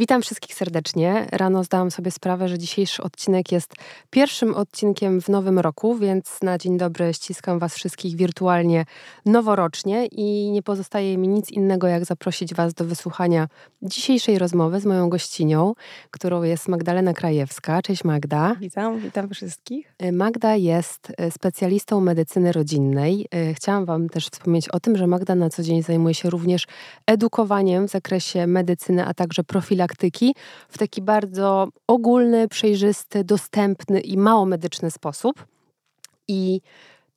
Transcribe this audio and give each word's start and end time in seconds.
Witam 0.00 0.22
wszystkich 0.22 0.54
serdecznie. 0.54 1.26
Rano 1.32 1.64
zdałam 1.64 1.90
sobie 1.90 2.10
sprawę, 2.10 2.48
że 2.48 2.58
dzisiejszy 2.58 3.02
odcinek 3.02 3.52
jest 3.52 3.74
pierwszym 4.10 4.54
odcinkiem 4.54 5.20
w 5.20 5.28
nowym 5.28 5.58
roku, 5.58 5.96
więc 5.96 6.42
na 6.42 6.58
dzień 6.58 6.78
dobry 6.78 7.14
ściskam 7.14 7.58
Was 7.58 7.74
wszystkich 7.74 8.16
wirtualnie 8.16 8.84
noworocznie 9.26 10.06
i 10.06 10.50
nie 10.50 10.62
pozostaje 10.62 11.18
mi 11.18 11.28
nic 11.28 11.50
innego, 11.50 11.86
jak 11.86 12.04
zaprosić 12.04 12.54
Was 12.54 12.74
do 12.74 12.84
wysłuchania 12.84 13.48
dzisiejszej 13.82 14.38
rozmowy 14.38 14.80
z 14.80 14.86
moją 14.86 15.08
gościnią, 15.08 15.74
którą 16.10 16.42
jest 16.42 16.68
Magdalena 16.68 17.12
Krajewska. 17.12 17.82
Cześć 17.82 18.04
Magda. 18.04 18.56
Witam, 18.60 19.00
witam 19.00 19.28
wszystkich. 19.28 19.94
Magda 20.12 20.56
jest 20.56 21.12
e, 21.16 21.30
specjalistą 21.30 22.00
medycyny 22.00 22.52
rodzinnej. 22.52 23.26
E, 23.30 23.54
chciałam 23.54 23.84
Wam 23.84 24.08
też 24.08 24.26
wspomnieć 24.26 24.68
o 24.68 24.80
tym, 24.80 24.96
że 24.96 25.06
Magda 25.06 25.34
na 25.34 25.50
co 25.50 25.62
dzień 25.62 25.82
zajmuje 25.82 26.14
się 26.14 26.30
również 26.30 26.66
edukowaniem 27.06 27.88
w 27.88 27.90
zakresie 27.90 28.46
medycyny, 28.46 29.06
a 29.06 29.14
także 29.14 29.44
profilaktyki 29.44 29.89
praktyki 29.90 30.34
w 30.68 30.78
taki 30.78 31.02
bardzo 31.02 31.68
ogólny, 31.86 32.48
przejrzysty, 32.48 33.24
dostępny 33.24 34.00
i 34.00 34.16
mało 34.16 34.46
medyczny 34.46 34.90
sposób. 34.90 35.46
I 36.28 36.60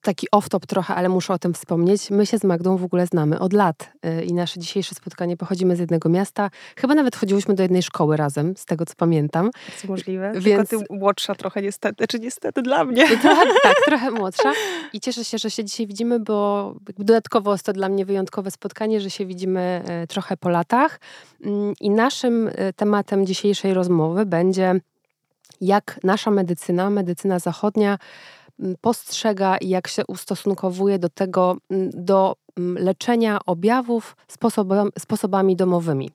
taki 0.03 0.27
off-top 0.35 0.65
trochę, 0.65 0.95
ale 0.95 1.09
muszę 1.09 1.33
o 1.33 1.39
tym 1.39 1.53
wspomnieć. 1.53 2.09
My 2.09 2.25
się 2.25 2.37
z 2.37 2.43
Magdą 2.43 2.77
w 2.77 2.83
ogóle 2.83 3.07
znamy 3.07 3.39
od 3.39 3.53
lat 3.53 3.89
y, 4.05 4.23
i 4.23 4.33
nasze 4.33 4.59
dzisiejsze 4.59 4.95
spotkanie 4.95 5.37
pochodzimy 5.37 5.75
z 5.75 5.79
jednego 5.79 6.09
miasta. 6.09 6.49
Chyba 6.75 6.95
nawet 6.95 7.15
chodziłyśmy 7.15 7.53
do 7.53 7.63
jednej 7.63 7.83
szkoły 7.83 8.17
razem, 8.17 8.57
z 8.57 8.65
tego 8.65 8.85
co 8.85 8.93
pamiętam. 8.97 9.49
Jest 9.69 9.87
możliwe. 9.87 10.31
Więc... 10.35 10.69
Tylko 10.69 10.85
ty 10.87 10.93
młodsza 10.95 11.35
trochę 11.35 11.61
niestety, 11.61 12.07
czy 12.07 12.19
niestety 12.19 12.61
dla 12.61 12.85
mnie. 12.85 13.07
Trochę, 13.23 13.45
tak, 13.63 13.75
trochę 13.85 14.11
młodsza. 14.21 14.51
I 14.93 14.99
cieszę 14.99 15.23
się, 15.23 15.37
że 15.37 15.51
się 15.51 15.63
dzisiaj 15.63 15.87
widzimy, 15.87 16.19
bo 16.19 16.75
dodatkowo 16.97 17.51
jest 17.51 17.65
to 17.65 17.73
dla 17.73 17.89
mnie 17.89 18.05
wyjątkowe 18.05 18.51
spotkanie, 18.51 19.01
że 19.01 19.09
się 19.09 19.25
widzimy 19.25 19.83
y, 20.03 20.07
trochę 20.07 20.37
po 20.37 20.49
latach. 20.49 20.99
Mm, 21.45 21.73
I 21.81 21.89
naszym 21.89 22.47
y, 22.47 22.73
tematem 22.75 23.25
dzisiejszej 23.25 23.73
rozmowy 23.73 24.25
będzie 24.25 24.79
jak 25.61 25.99
nasza 26.03 26.31
medycyna, 26.31 26.89
medycyna 26.89 27.39
zachodnia, 27.39 27.97
postrzega 28.81 29.57
i 29.57 29.69
jak 29.69 29.87
się 29.87 30.03
ustosunkowuje 30.07 30.99
do 30.99 31.09
tego, 31.09 31.57
do 31.93 32.35
leczenia 32.57 33.39
objawów 33.45 34.15
sposobami, 34.99 35.55
domowymi. 35.55 36.09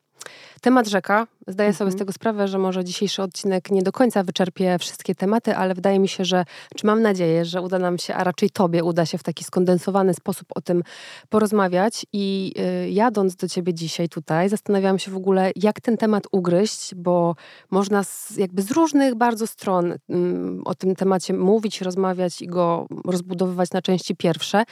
Temat 0.61 0.89
rzeka. 0.89 1.27
Zdaję 1.47 1.73
sobie 1.73 1.91
z 1.91 1.95
mhm. 1.95 1.99
tego 1.99 2.13
sprawę, 2.13 2.49
że 2.49 2.59
może 2.59 2.85
dzisiejszy 2.85 3.23
odcinek 3.23 3.71
nie 3.71 3.83
do 3.83 3.93
końca 3.93 4.23
wyczerpie 4.23 4.79
wszystkie 4.79 5.15
tematy, 5.15 5.57
ale 5.57 5.75
wydaje 5.75 5.99
mi 5.99 6.09
się, 6.09 6.25
że, 6.25 6.45
czy 6.77 6.87
mam 6.87 7.03
nadzieję, 7.03 7.45
że 7.45 7.63
uda 7.63 7.79
nam 7.79 7.99
się, 7.99 8.15
a 8.15 8.25
raczej 8.25 8.51
Tobie 8.51 8.85
uda 8.85 9.07
się 9.07 9.19
w 9.19 9.23
taki 9.23 9.45
skondensowany 9.45 10.15
sposób 10.15 10.49
o 10.55 10.61
tym 10.61 10.83
porozmawiać. 11.29 12.07
I 12.13 12.55
y, 12.85 12.91
jadąc 12.91 13.37
do 13.37 13.49
Ciebie 13.49 13.75
dzisiaj 13.75 14.09
tutaj, 14.09 14.49
zastanawiałam 14.49 14.99
się 14.99 15.11
w 15.11 15.17
ogóle, 15.17 15.53
jak 15.57 15.81
ten 15.81 15.97
temat 15.97 16.25
ugryźć, 16.33 16.95
bo 16.95 17.35
można 17.71 18.05
z, 18.05 18.37
jakby 18.37 18.63
z 18.63 18.71
różnych 18.71 19.15
bardzo 19.15 19.47
stron 19.47 19.93
y, 19.93 19.99
o 20.65 20.75
tym 20.75 20.97
temacie 20.97 21.35
mówić, 21.35 21.81
rozmawiać 21.81 22.43
i 22.43 22.47
go 22.47 22.87
rozbudowywać 23.05 23.71
na 23.71 23.83
części 23.83 24.17
pierwsze. 24.17 24.65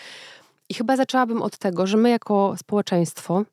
I 0.69 0.75
chyba 0.75 0.97
zaczęłabym 0.97 1.43
od 1.43 1.59
tego, 1.59 1.87
że 1.87 1.97
my 1.97 2.11
jako 2.11 2.55
społeczeństwo 2.59 3.45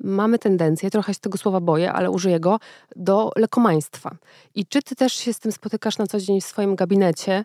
mamy 0.00 0.38
tendencję, 0.38 0.90
trochę 0.90 1.14
się 1.14 1.20
tego 1.20 1.38
słowa 1.38 1.60
boję, 1.60 1.92
ale 1.92 2.10
użyję 2.10 2.40
go, 2.40 2.58
do 2.96 3.30
lekomaństwa. 3.36 4.16
I 4.54 4.66
czy 4.66 4.82
ty 4.82 4.96
też 4.96 5.12
się 5.12 5.32
z 5.32 5.38
tym 5.38 5.52
spotykasz 5.52 5.98
na 5.98 6.06
co 6.06 6.20
dzień 6.20 6.40
w 6.40 6.44
swoim 6.44 6.76
gabinecie, 6.76 7.44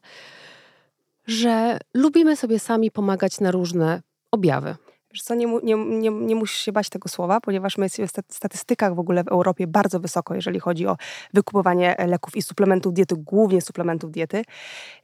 że 1.28 1.80
lubimy 1.94 2.36
sobie 2.36 2.60
sami 2.60 2.92
pomagać 2.92 3.40
na 3.40 3.52
różne 3.52 4.02
objawy? 4.32 4.76
Wiesz 5.12 5.24
co, 5.24 5.36
nie, 5.36 5.46
nie, 5.64 5.76
nie, 5.76 6.10
nie 6.10 6.36
musisz 6.36 6.60
się 6.60 6.72
bać 6.72 6.90
tego 6.90 7.10
słowa, 7.10 7.42
ponieważ 7.42 7.78
my 7.78 7.86
jesteśmy 7.86 8.08
w 8.08 8.36
statystykach 8.36 8.96
w 8.96 9.00
ogóle 9.00 9.24
w 9.24 9.28
Europie 9.28 9.68
bardzo 9.68 10.00
wysoko, 10.00 10.36
jeżeli 10.36 10.60
chodzi 10.60 10.88
o 10.88 10.98
wykupowanie 11.34 11.96
leków 12.08 12.36
i 12.36 12.42
suplementów 12.42 12.94
diety, 12.94 13.16
głównie 13.18 13.62
suplementów 13.62 14.12
diety. 14.12 14.44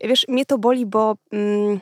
Wiesz, 0.02 0.28
mnie 0.28 0.46
to 0.46 0.58
boli, 0.58 0.86
bo... 0.86 1.16
Mm, 1.32 1.80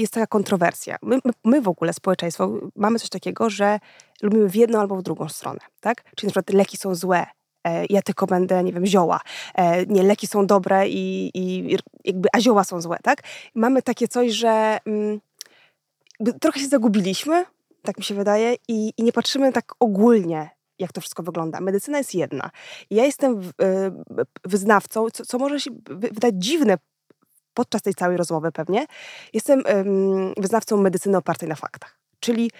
jest 0.00 0.12
taka 0.12 0.26
kontrowersja. 0.26 0.96
My, 1.02 1.18
my, 1.44 1.60
w 1.60 1.68
ogóle, 1.68 1.92
społeczeństwo, 1.92 2.50
mamy 2.76 2.98
coś 2.98 3.08
takiego, 3.08 3.50
że 3.50 3.80
lubimy 4.22 4.48
w 4.48 4.54
jedną 4.54 4.80
albo 4.80 4.96
w 4.96 5.02
drugą 5.02 5.28
stronę, 5.28 5.60
tak? 5.80 6.04
Czyli 6.16 6.28
na 6.28 6.30
przykład 6.30 6.50
leki 6.50 6.76
są 6.76 6.94
złe, 6.94 7.26
e, 7.64 7.86
ja 7.90 8.02
tylko 8.02 8.26
będę, 8.26 8.64
nie 8.64 8.72
wiem, 8.72 8.86
zioła. 8.86 9.20
E, 9.54 9.86
nie, 9.86 10.02
leki 10.02 10.26
są 10.26 10.46
dobre 10.46 10.88
i, 10.88 11.30
i 11.34 11.76
jakby, 12.04 12.28
a 12.32 12.40
zioła 12.40 12.64
są 12.64 12.80
złe, 12.80 12.96
tak? 13.02 13.22
mamy 13.54 13.82
takie 13.82 14.08
coś, 14.08 14.32
że 14.32 14.78
mm, 14.86 15.20
trochę 16.40 16.60
się 16.60 16.66
zagubiliśmy, 16.66 17.44
tak 17.82 17.98
mi 17.98 18.04
się 18.04 18.14
wydaje, 18.14 18.56
i, 18.68 18.92
i 18.96 19.02
nie 19.02 19.12
patrzymy 19.12 19.52
tak 19.52 19.74
ogólnie 19.80 20.50
jak 20.80 20.92
to 20.92 21.00
wszystko 21.00 21.22
wygląda. 21.22 21.60
Medycyna 21.60 21.98
jest 21.98 22.14
jedna. 22.14 22.50
Ja 22.90 23.04
jestem 23.04 23.40
e, 23.40 23.90
wyznawcą, 24.44 25.10
co, 25.10 25.24
co 25.24 25.38
może 25.38 25.60
się 25.60 25.70
wydać 25.90 26.34
dziwne 26.38 26.78
podczas 27.54 27.82
tej 27.82 27.94
całej 27.94 28.16
rozmowy 28.16 28.52
pewnie, 28.52 28.86
jestem 29.32 29.62
wyznawcą 30.36 30.76
medycyny 30.76 31.16
opartej 31.16 31.48
na 31.48 31.54
faktach. 31.54 31.98
Czyli 32.20 32.50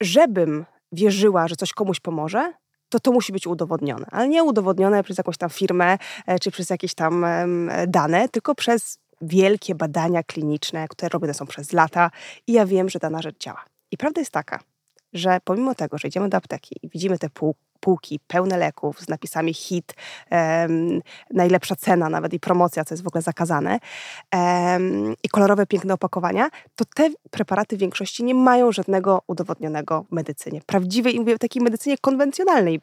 żebym 0.00 0.64
wierzyła, 0.92 1.48
że 1.48 1.56
coś 1.56 1.72
komuś 1.72 2.00
pomoże, 2.00 2.52
to 2.88 3.00
to 3.00 3.12
musi 3.12 3.32
być 3.32 3.46
udowodnione. 3.46 4.06
Ale 4.10 4.28
nie 4.28 4.44
udowodnione 4.44 5.02
przez 5.02 5.18
jakąś 5.18 5.36
tam 5.36 5.50
firmę, 5.50 5.98
e, 6.26 6.38
czy 6.38 6.50
przez 6.50 6.70
jakieś 6.70 6.94
tam 6.94 7.26
dane, 7.88 8.28
tylko 8.28 8.54
przez 8.54 8.98
wielkie 9.20 9.74
badania 9.74 10.22
kliniczne, 10.22 10.88
które 10.88 11.08
robione 11.08 11.34
są 11.34 11.46
przez 11.46 11.72
lata 11.72 12.10
i 12.46 12.52
ja 12.52 12.66
wiem, 12.66 12.88
że 12.88 12.98
dana 12.98 13.22
rzecz 13.22 13.38
działa. 13.38 13.64
I 13.90 13.96
prawda 13.96 14.20
jest 14.20 14.30
taka, 14.30 14.60
że 15.12 15.38
pomimo 15.44 15.74
tego, 15.74 15.98
że 15.98 16.08
idziemy 16.08 16.28
do 16.28 16.36
apteki 16.36 16.76
i 16.82 16.88
widzimy 16.88 17.18
te 17.18 17.30
pół, 17.30 17.54
półki 17.86 18.20
pełne 18.26 18.56
leków 18.56 19.00
z 19.00 19.08
napisami 19.08 19.54
hit, 19.54 19.94
um, 20.30 21.00
najlepsza 21.30 21.76
cena 21.76 22.08
nawet 22.08 22.32
i 22.32 22.40
promocja, 22.40 22.84
co 22.84 22.94
jest 22.94 23.04
w 23.04 23.06
ogóle 23.06 23.22
zakazane, 23.22 23.78
um, 24.34 25.14
i 25.24 25.28
kolorowe, 25.28 25.66
piękne 25.66 25.94
opakowania, 25.94 26.50
to 26.76 26.84
te 26.94 27.10
preparaty 27.30 27.76
w 27.76 27.80
większości 27.80 28.24
nie 28.24 28.34
mają 28.34 28.72
żadnego 28.72 29.22
udowodnionego 29.26 30.04
w 30.08 30.12
medycynie. 30.12 30.60
Prawdziwej, 30.66 31.20
mówię, 31.20 31.38
takiej 31.38 31.62
medycynie 31.62 31.98
konwencjonalnej, 31.98 32.80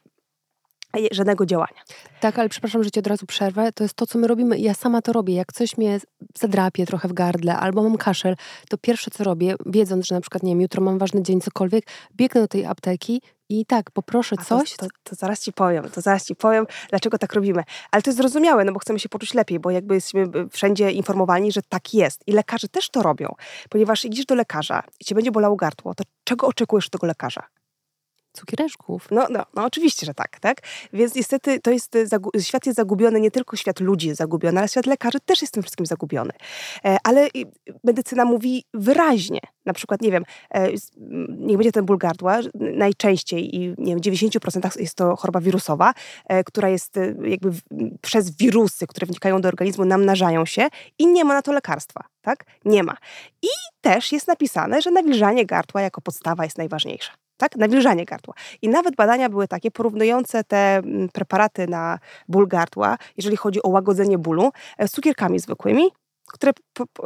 żadnego 1.12 1.46
działania. 1.46 1.80
Tak, 2.20 2.38
ale 2.38 2.48
przepraszam, 2.48 2.84
że 2.84 2.90
ci 2.90 3.00
od 3.00 3.06
razu 3.06 3.26
przerwę. 3.26 3.72
To 3.72 3.84
jest 3.84 3.94
to, 3.94 4.06
co 4.06 4.18
my 4.18 4.26
robimy. 4.26 4.58
Ja 4.58 4.74
sama 4.74 5.02
to 5.02 5.12
robię. 5.12 5.34
Jak 5.34 5.52
coś 5.52 5.76
mnie 5.76 6.00
zadrapie 6.38 6.86
trochę 6.86 7.08
w 7.08 7.12
gardle 7.12 7.56
albo 7.56 7.82
mam 7.82 7.96
kaszel, 7.96 8.36
to 8.68 8.78
pierwsze, 8.78 9.10
co 9.10 9.24
robię, 9.24 9.54
wiedząc, 9.66 10.06
że 10.06 10.14
na 10.14 10.20
przykład, 10.20 10.42
nie 10.42 10.52
wiem, 10.52 10.60
jutro 10.60 10.82
mam 10.82 10.98
ważny 10.98 11.22
dzień, 11.22 11.40
cokolwiek, 11.40 11.84
biegnę 12.16 12.40
do 12.40 12.48
tej 12.48 12.66
apteki 12.66 13.22
i 13.60 13.66
tak, 13.66 13.90
poproszę 13.90 14.36
coś. 14.36 14.76
To, 14.76 14.86
to, 14.86 14.92
to, 15.02 15.14
zaraz 15.14 15.40
ci 15.40 15.52
powiem, 15.52 15.90
to 15.90 16.00
zaraz 16.00 16.26
ci 16.26 16.36
powiem, 16.36 16.66
dlaczego 16.90 17.18
tak 17.18 17.32
robimy. 17.32 17.62
Ale 17.90 18.02
to 18.02 18.10
jest 18.10 18.18
zrozumiałe, 18.18 18.64
no 18.64 18.72
bo 18.72 18.78
chcemy 18.78 18.98
się 18.98 19.08
poczuć 19.08 19.34
lepiej, 19.34 19.60
bo 19.60 19.70
jakby 19.70 19.94
jesteśmy 19.94 20.26
wszędzie 20.50 20.90
informowani, 20.90 21.52
że 21.52 21.62
tak 21.62 21.94
jest. 21.94 22.22
I 22.26 22.32
lekarze 22.32 22.68
też 22.68 22.90
to 22.90 23.02
robią. 23.02 23.34
Ponieważ 23.70 24.04
idziesz 24.04 24.26
do 24.26 24.34
lekarza 24.34 24.82
i 25.00 25.04
cię 25.04 25.14
będzie 25.14 25.30
bolało 25.30 25.56
gardło, 25.56 25.94
to 25.94 26.04
czego 26.24 26.46
oczekujesz 26.46 26.86
od 26.86 26.92
tego 26.92 27.06
lekarza? 27.06 27.42
Cukiereczków. 28.34 29.08
No, 29.10 29.26
no, 29.30 29.44
no 29.54 29.64
oczywiście, 29.64 30.06
że 30.06 30.14
tak, 30.14 30.40
tak? 30.40 30.60
Więc 30.92 31.14
niestety 31.14 31.60
to 31.60 31.70
jest, 31.70 31.96
świat 32.40 32.66
jest 32.66 32.76
zagubiony, 32.76 33.20
nie 33.20 33.30
tylko 33.30 33.56
świat 33.56 33.80
ludzi 33.80 34.08
jest 34.08 34.18
zagubiony, 34.18 34.58
ale 34.58 34.68
świat 34.68 34.86
lekarzy 34.86 35.18
też 35.20 35.42
jest 35.42 35.54
tym 35.54 35.62
wszystkim 35.62 35.86
zagubiony. 35.86 36.32
E, 36.84 36.96
ale 37.04 37.28
medycyna 37.84 38.24
mówi 38.24 38.64
wyraźnie, 38.74 39.40
na 39.66 39.72
przykład, 39.72 40.02
nie 40.02 40.10
wiem, 40.10 40.24
e, 40.50 40.68
niech 41.28 41.56
będzie 41.56 41.72
ten 41.72 41.84
ból 41.84 41.98
gardła, 41.98 42.38
najczęściej 42.54 43.56
i 43.56 43.74
nie 43.78 43.92
wiem, 43.92 43.98
w 43.98 44.02
90% 44.02 44.80
jest 44.80 44.94
to 44.94 45.16
choroba 45.16 45.40
wirusowa, 45.40 45.94
e, 46.28 46.44
która 46.44 46.68
jest 46.68 46.98
jakby 47.22 47.50
przez 48.00 48.36
wirusy, 48.36 48.86
które 48.86 49.06
wnikają 49.06 49.40
do 49.40 49.48
organizmu, 49.48 49.84
namnażają 49.84 50.46
się 50.46 50.68
i 50.98 51.06
nie 51.06 51.24
ma 51.24 51.34
na 51.34 51.42
to 51.42 51.52
lekarstwa, 51.52 52.04
tak? 52.24 52.44
Nie 52.64 52.82
ma. 52.82 52.96
I 53.42 53.48
też 53.80 54.12
jest 54.12 54.28
napisane, 54.28 54.82
że 54.82 54.90
nawilżanie 54.90 55.46
gardła 55.46 55.82
jako 55.82 56.00
podstawa 56.00 56.44
jest 56.44 56.58
najważniejsza 56.58 57.12
tak? 57.36 57.56
Nawilżanie 57.56 58.04
gardła. 58.04 58.34
I 58.62 58.68
nawet 58.68 58.96
badania 58.96 59.28
były 59.28 59.48
takie, 59.48 59.70
porównujące 59.70 60.44
te 60.44 60.76
mm, 60.76 61.08
preparaty 61.08 61.66
na 61.66 61.98
ból 62.28 62.48
gardła, 62.48 62.98
jeżeli 63.16 63.36
chodzi 63.36 63.62
o 63.62 63.68
łagodzenie 63.68 64.18
bólu, 64.18 64.50
e, 64.78 64.88
z 64.88 64.90
cukierkami 64.90 65.38
zwykłymi, 65.38 65.84
które 66.32 66.52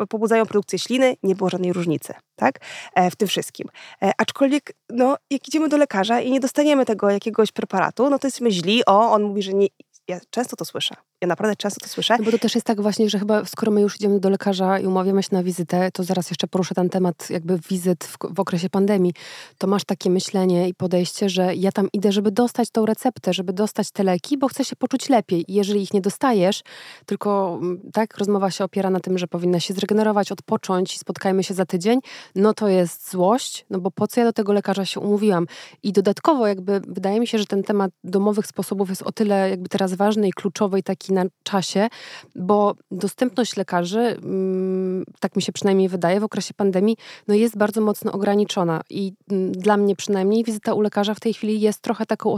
pobudzają 0.09 0.47
produkcję 0.47 0.79
śliny, 0.79 1.17
nie 1.23 1.35
było 1.35 1.51
żadnej 1.51 1.73
różnicy, 1.73 2.15
tak? 2.37 2.61
E, 2.95 3.11
w 3.11 3.17
tym 3.17 3.29
wszystkim. 3.29 3.69
E, 4.03 4.13
aczkolwiek, 4.19 4.73
no, 4.91 5.17
jak 5.31 5.49
idziemy 5.49 5.69
do 5.69 5.77
lekarza 5.77 6.21
i 6.21 6.31
nie 6.31 6.41
dostaniemy 6.41 6.87
tego 6.87 7.11
jakiegoś 7.11 7.53
preparatu, 7.53 8.11
no 8.11 8.19
to 8.19 8.27
jesteśmy 8.27 8.51
źli, 8.51 8.85
o, 8.87 9.13
on 9.13 9.23
mówi, 9.23 9.43
że 9.43 9.55
nie, 9.55 9.67
ja 10.09 10.21
często 10.31 10.57
to 10.57 10.65
słyszę. 10.65 10.95
Ja 11.21 11.29
naprawdę 11.29 11.57
często 11.57 11.81
to 11.81 11.89
słyszę. 11.89 12.17
No 12.19 12.25
bo 12.25 12.31
to 12.31 12.39
też 12.39 12.55
jest 12.55 12.67
tak 12.67 12.81
właśnie, 12.81 13.11
że 13.11 13.19
chyba 13.19 13.45
skoro 13.45 13.73
my 13.73 13.81
już 13.81 13.97
idziemy 13.97 14.21
do 14.21 14.31
lekarza 14.31 14.79
i 14.79 14.87
umawiamy 14.87 15.23
się 15.23 15.29
na 15.33 15.43
wizytę, 15.43 15.91
to 15.93 16.05
zaraz 16.05 16.31
jeszcze 16.31 16.47
poruszę 16.47 16.75
ten 16.75 16.89
temat 16.89 17.31
jakby 17.31 17.59
wizyt 17.69 18.05
w, 18.05 18.17
w 18.35 18.41
okresie 18.41 18.71
pandemii, 18.71 19.13
to 19.59 19.67
masz 19.67 19.85
takie 19.85 20.11
myślenie 20.11 20.69
i 20.69 20.75
podejście, 20.75 21.29
że 21.29 21.55
ja 21.55 21.73
tam 21.73 21.89
idę, 21.93 22.13
żeby 22.13 22.31
dostać 22.31 22.71
tą 22.71 22.87
receptę, 22.87 23.33
żeby 23.33 23.53
dostać 23.53 23.91
te 23.91 24.03
leki, 24.03 24.39
bo 24.39 24.49
chcę 24.49 24.65
się 24.65 24.77
poczuć 24.77 25.09
lepiej. 25.09 25.45
I 25.49 25.55
jeżeli 25.55 25.83
ich 25.83 25.95
nie 25.95 26.01
dostajesz, 26.01 26.63
tylko 27.07 27.59
mm, 27.61 27.81
tak, 27.93 28.19
rozmowa 28.19 28.51
się 28.51 28.65
opiera 28.65 28.91
na 28.91 29.01
tym, 29.01 29.19
że 29.19 29.27
powinna 29.27 29.61
się 29.61 29.75
zregenerować, 29.75 30.33
odpocząć 30.33 30.97
i 30.97 30.99
spotkajmy 30.99 31.45
się 31.45 31.55
za 31.55 31.67
tydzień, 31.67 32.01
no 32.35 32.55
to 32.55 32.69
jest 32.69 33.11
złość, 33.11 33.67
no 33.71 33.79
bo 33.81 33.91
po 33.91 34.07
co 34.07 34.21
ja 34.21 34.27
do 34.27 34.33
tego 34.33 34.53
lekarza 34.53 34.85
się 34.85 35.01
umówiłam? 35.01 35.47
I 35.83 35.93
dodatkowo 35.93 36.47
jakby 36.47 36.81
wydaje 36.81 37.21
mi 37.21 37.27
się, 37.27 37.39
że 37.39 37.47
ten 37.47 37.63
temat 37.63 37.91
domowych 38.05 38.47
sposobów 38.47 38.89
jest 38.89 39.03
o 39.03 39.13
tyle 39.13 39.51
jakby 39.51 39.69
teraz 39.69 39.95
ważny 39.95 40.29
i 40.29 40.33
kluczowy 40.33 40.79
i 40.79 40.83
taki 40.83 41.08
na 41.09 41.25
czasie, 41.43 41.89
bo 42.35 42.75
dostępność 42.91 43.57
lekarzy, 43.57 44.01
mm, 44.01 45.05
tak 45.21 45.37
mi 45.37 45.43
się 45.43 45.53
przynajmniej 45.53 45.89
wydaje, 45.89 46.21
w 46.21 46.25
okresie 46.25 46.55
pandemii, 46.55 46.97
no 47.29 47.35
jest 47.35 47.57
bardzo 47.57 47.81
mocno 47.81 48.13
ograniczona 48.13 48.81
i 48.91 49.13
mm, 49.31 49.53
dla 49.53 49.77
mnie 49.77 49.97
przynajmniej 49.97 50.45
wizyta 50.45 50.75
u 50.75 50.81
lekarza 50.81 51.15
w 51.15 51.21
tej 51.21 51.35
chwili 51.35 51.61
jest 51.61 51.81
trochę 51.81 52.07
taką 52.07 52.37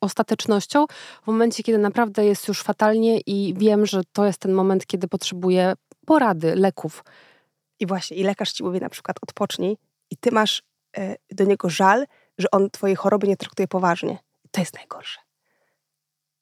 ostatecznością 0.00 0.86
w 1.22 1.26
momencie, 1.26 1.62
kiedy 1.62 1.78
naprawdę 1.78 2.24
jest 2.24 2.48
już 2.48 2.62
fatalnie 2.62 3.20
i 3.20 3.54
wiem, 3.56 3.86
że 3.86 4.02
to 4.12 4.26
jest 4.26 4.38
ten 4.38 4.52
moment, 4.52 4.86
kiedy 4.86 5.08
potrzebuję 5.08 5.72
porady, 6.06 6.54
leków. 6.54 7.04
I 7.80 7.86
właśnie, 7.86 8.16
i 8.16 8.22
lekarz 8.22 8.52
ci 8.52 8.64
mówi 8.64 8.80
na 8.80 8.88
przykład 8.88 9.16
odpocznij 9.22 9.76
i 10.10 10.16
ty 10.16 10.30
masz 10.30 10.62
e, 10.96 11.16
do 11.30 11.44
niego 11.44 11.68
żal, 11.68 12.06
że 12.38 12.50
on 12.50 12.70
twojej 12.70 12.96
choroby 12.96 13.28
nie 13.28 13.36
traktuje 13.36 13.68
poważnie. 13.68 14.18
To 14.50 14.60
jest 14.60 14.74
najgorsze 14.74 15.29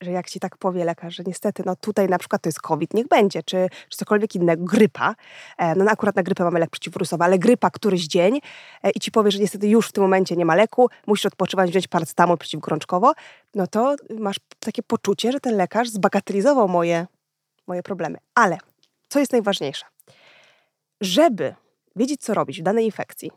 że 0.00 0.10
jak 0.10 0.30
ci 0.30 0.40
tak 0.40 0.56
powie 0.56 0.84
lekarz, 0.84 1.14
że 1.14 1.22
niestety, 1.26 1.62
no 1.66 1.76
tutaj 1.76 2.08
na 2.08 2.18
przykład 2.18 2.42
to 2.42 2.48
jest 2.48 2.60
COVID, 2.60 2.94
niech 2.94 3.08
będzie, 3.08 3.42
czy, 3.42 3.68
czy 3.88 3.98
cokolwiek 3.98 4.34
innego, 4.34 4.64
grypa, 4.64 5.14
e, 5.58 5.74
no 5.74 5.90
akurat 5.90 6.16
na 6.16 6.22
grypę 6.22 6.44
mamy 6.44 6.58
lek 6.60 6.70
przeciwwirusowy, 6.70 7.24
ale 7.24 7.38
grypa 7.38 7.70
któryś 7.70 8.06
dzień 8.06 8.40
e, 8.82 8.90
i 8.90 9.00
ci 9.00 9.10
powie, 9.10 9.30
że 9.30 9.38
niestety 9.38 9.68
już 9.68 9.88
w 9.88 9.92
tym 9.92 10.02
momencie 10.02 10.36
nie 10.36 10.44
ma 10.44 10.54
leku, 10.54 10.88
musisz 11.06 11.26
odpoczywać, 11.26 11.70
wziąć 11.70 11.88
paracetamol 11.88 12.38
przeciwgorączkowo, 12.38 13.12
no 13.54 13.66
to 13.66 13.96
masz 14.18 14.36
takie 14.60 14.82
poczucie, 14.82 15.32
że 15.32 15.40
ten 15.40 15.56
lekarz 15.56 15.88
zbagatelizował 15.88 16.68
moje, 16.68 17.06
moje 17.66 17.82
problemy. 17.82 18.18
Ale 18.34 18.58
co 19.08 19.18
jest 19.18 19.32
najważniejsze? 19.32 19.86
Żeby 21.00 21.54
wiedzieć, 21.96 22.20
co 22.20 22.34
robić 22.34 22.60
w 22.60 22.62
danej 22.62 22.84
infekcji, 22.84 23.30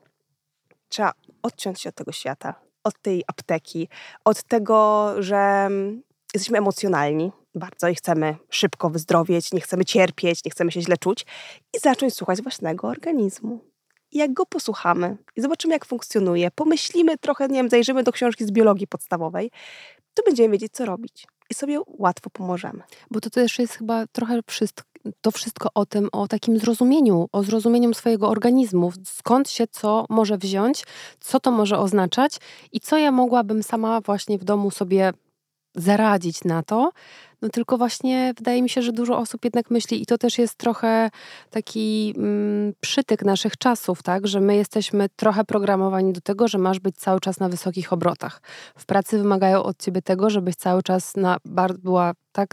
trzeba 0.90 1.14
odciąć 1.44 1.82
się 1.82 1.90
od 1.90 1.96
tego 1.96 2.12
świata, 2.12 2.54
od 2.84 3.02
tej 3.02 3.24
apteki, 3.28 3.90
od 4.26 4.44
tego, 4.44 5.14
że 5.24 5.70
jesteśmy 6.34 6.58
emocjonalni 6.58 7.32
bardzo 7.56 7.88
i 7.88 7.96
chcemy 7.96 8.36
szybko 8.50 8.90
wyzdrowieć, 8.90 9.54
nie 9.54 9.62
chcemy 9.62 9.86
cierpieć, 9.86 10.46
nie 10.46 10.52
chcemy 10.52 10.72
się 10.72 10.82
źle 10.82 10.98
czuć 10.98 11.26
i 11.78 11.80
zacząć 11.80 12.14
słuchać 12.14 12.42
własnego 12.42 12.88
organizmu. 12.88 13.60
Jak 14.12 14.34
go 14.34 14.46
posłuchamy 14.46 15.18
i 15.36 15.42
zobaczymy, 15.42 15.74
jak 15.74 15.86
funkcjonuje, 15.86 16.52
pomyślimy 16.52 17.18
trochę, 17.18 17.48
nie 17.48 17.56
wiem, 17.56 17.70
zajrzymy 17.70 18.04
do 18.04 18.12
książki 18.12 18.46
z 18.46 18.52
biologii 18.52 18.88
podstawowej, 18.88 19.52
to 20.14 20.24
będziemy 20.24 20.50
wiedzieć, 20.50 20.74
co 20.74 20.86
robić. 20.86 21.28
I 21.50 21.54
sobie 21.54 21.80
łatwo 21.88 22.30
pomożemy. 22.30 22.84
Bo 23.12 23.20
to 23.20 23.30
też 23.30 23.60
jest 23.60 23.74
chyba 23.74 24.08
trochę 24.08 24.40
wszystko, 24.48 24.84
to 25.22 25.32
wszystko 25.32 25.70
o 25.76 25.86
tym, 25.86 26.10
o 26.12 26.28
takim 26.28 26.58
zrozumieniu, 26.58 27.30
o 27.32 27.44
zrozumieniu 27.44 27.94
swojego 27.94 28.30
organizmu, 28.30 28.92
skąd 29.06 29.50
się 29.50 29.68
co 29.68 30.06
może 30.10 30.38
wziąć, 30.38 30.84
co 31.20 31.40
to 31.40 31.52
może 31.52 31.78
oznaczać 31.78 32.38
i 32.72 32.80
co 32.80 32.98
ja 32.98 33.12
mogłabym 33.12 33.64
sama 33.64 34.02
właśnie 34.02 34.38
w 34.38 34.44
domu 34.44 34.72
sobie 34.72 35.14
zaradzić 35.76 36.44
na 36.44 36.64
to. 36.64 36.92
No 37.42 37.50
tylko 37.50 37.78
właśnie 37.78 38.34
wydaje 38.38 38.62
mi 38.62 38.70
się, 38.70 38.82
że 38.82 38.92
dużo 38.92 39.18
osób 39.18 39.44
jednak 39.44 39.72
myśli, 39.72 40.02
i 40.02 40.06
to 40.06 40.18
też 40.18 40.38
jest 40.38 40.56
trochę 40.56 41.10
taki 41.50 42.14
mm, 42.18 42.74
przytyk 42.82 43.26
naszych 43.26 43.58
czasów, 43.58 44.04
tak, 44.04 44.28
że 44.28 44.42
my 44.42 44.56
jesteśmy 44.56 45.10
trochę 45.16 45.44
programowani 45.44 46.14
do 46.14 46.22
tego, 46.22 46.48
że 46.48 46.58
masz 46.58 46.80
być 46.80 46.98
cały 46.98 47.20
czas 47.20 47.40
na 47.40 47.50
wysokich 47.50 47.94
obrotach. 47.94 48.42
W 48.78 48.86
pracy 48.86 49.18
wymagają 49.18 49.64
od 49.64 49.78
ciebie 49.78 50.02
tego, 50.02 50.30
żebyś 50.30 50.56
cały 50.56 50.84
czas 50.84 51.16
na, 51.16 51.38
była 51.80 52.14
tak 52.32 52.50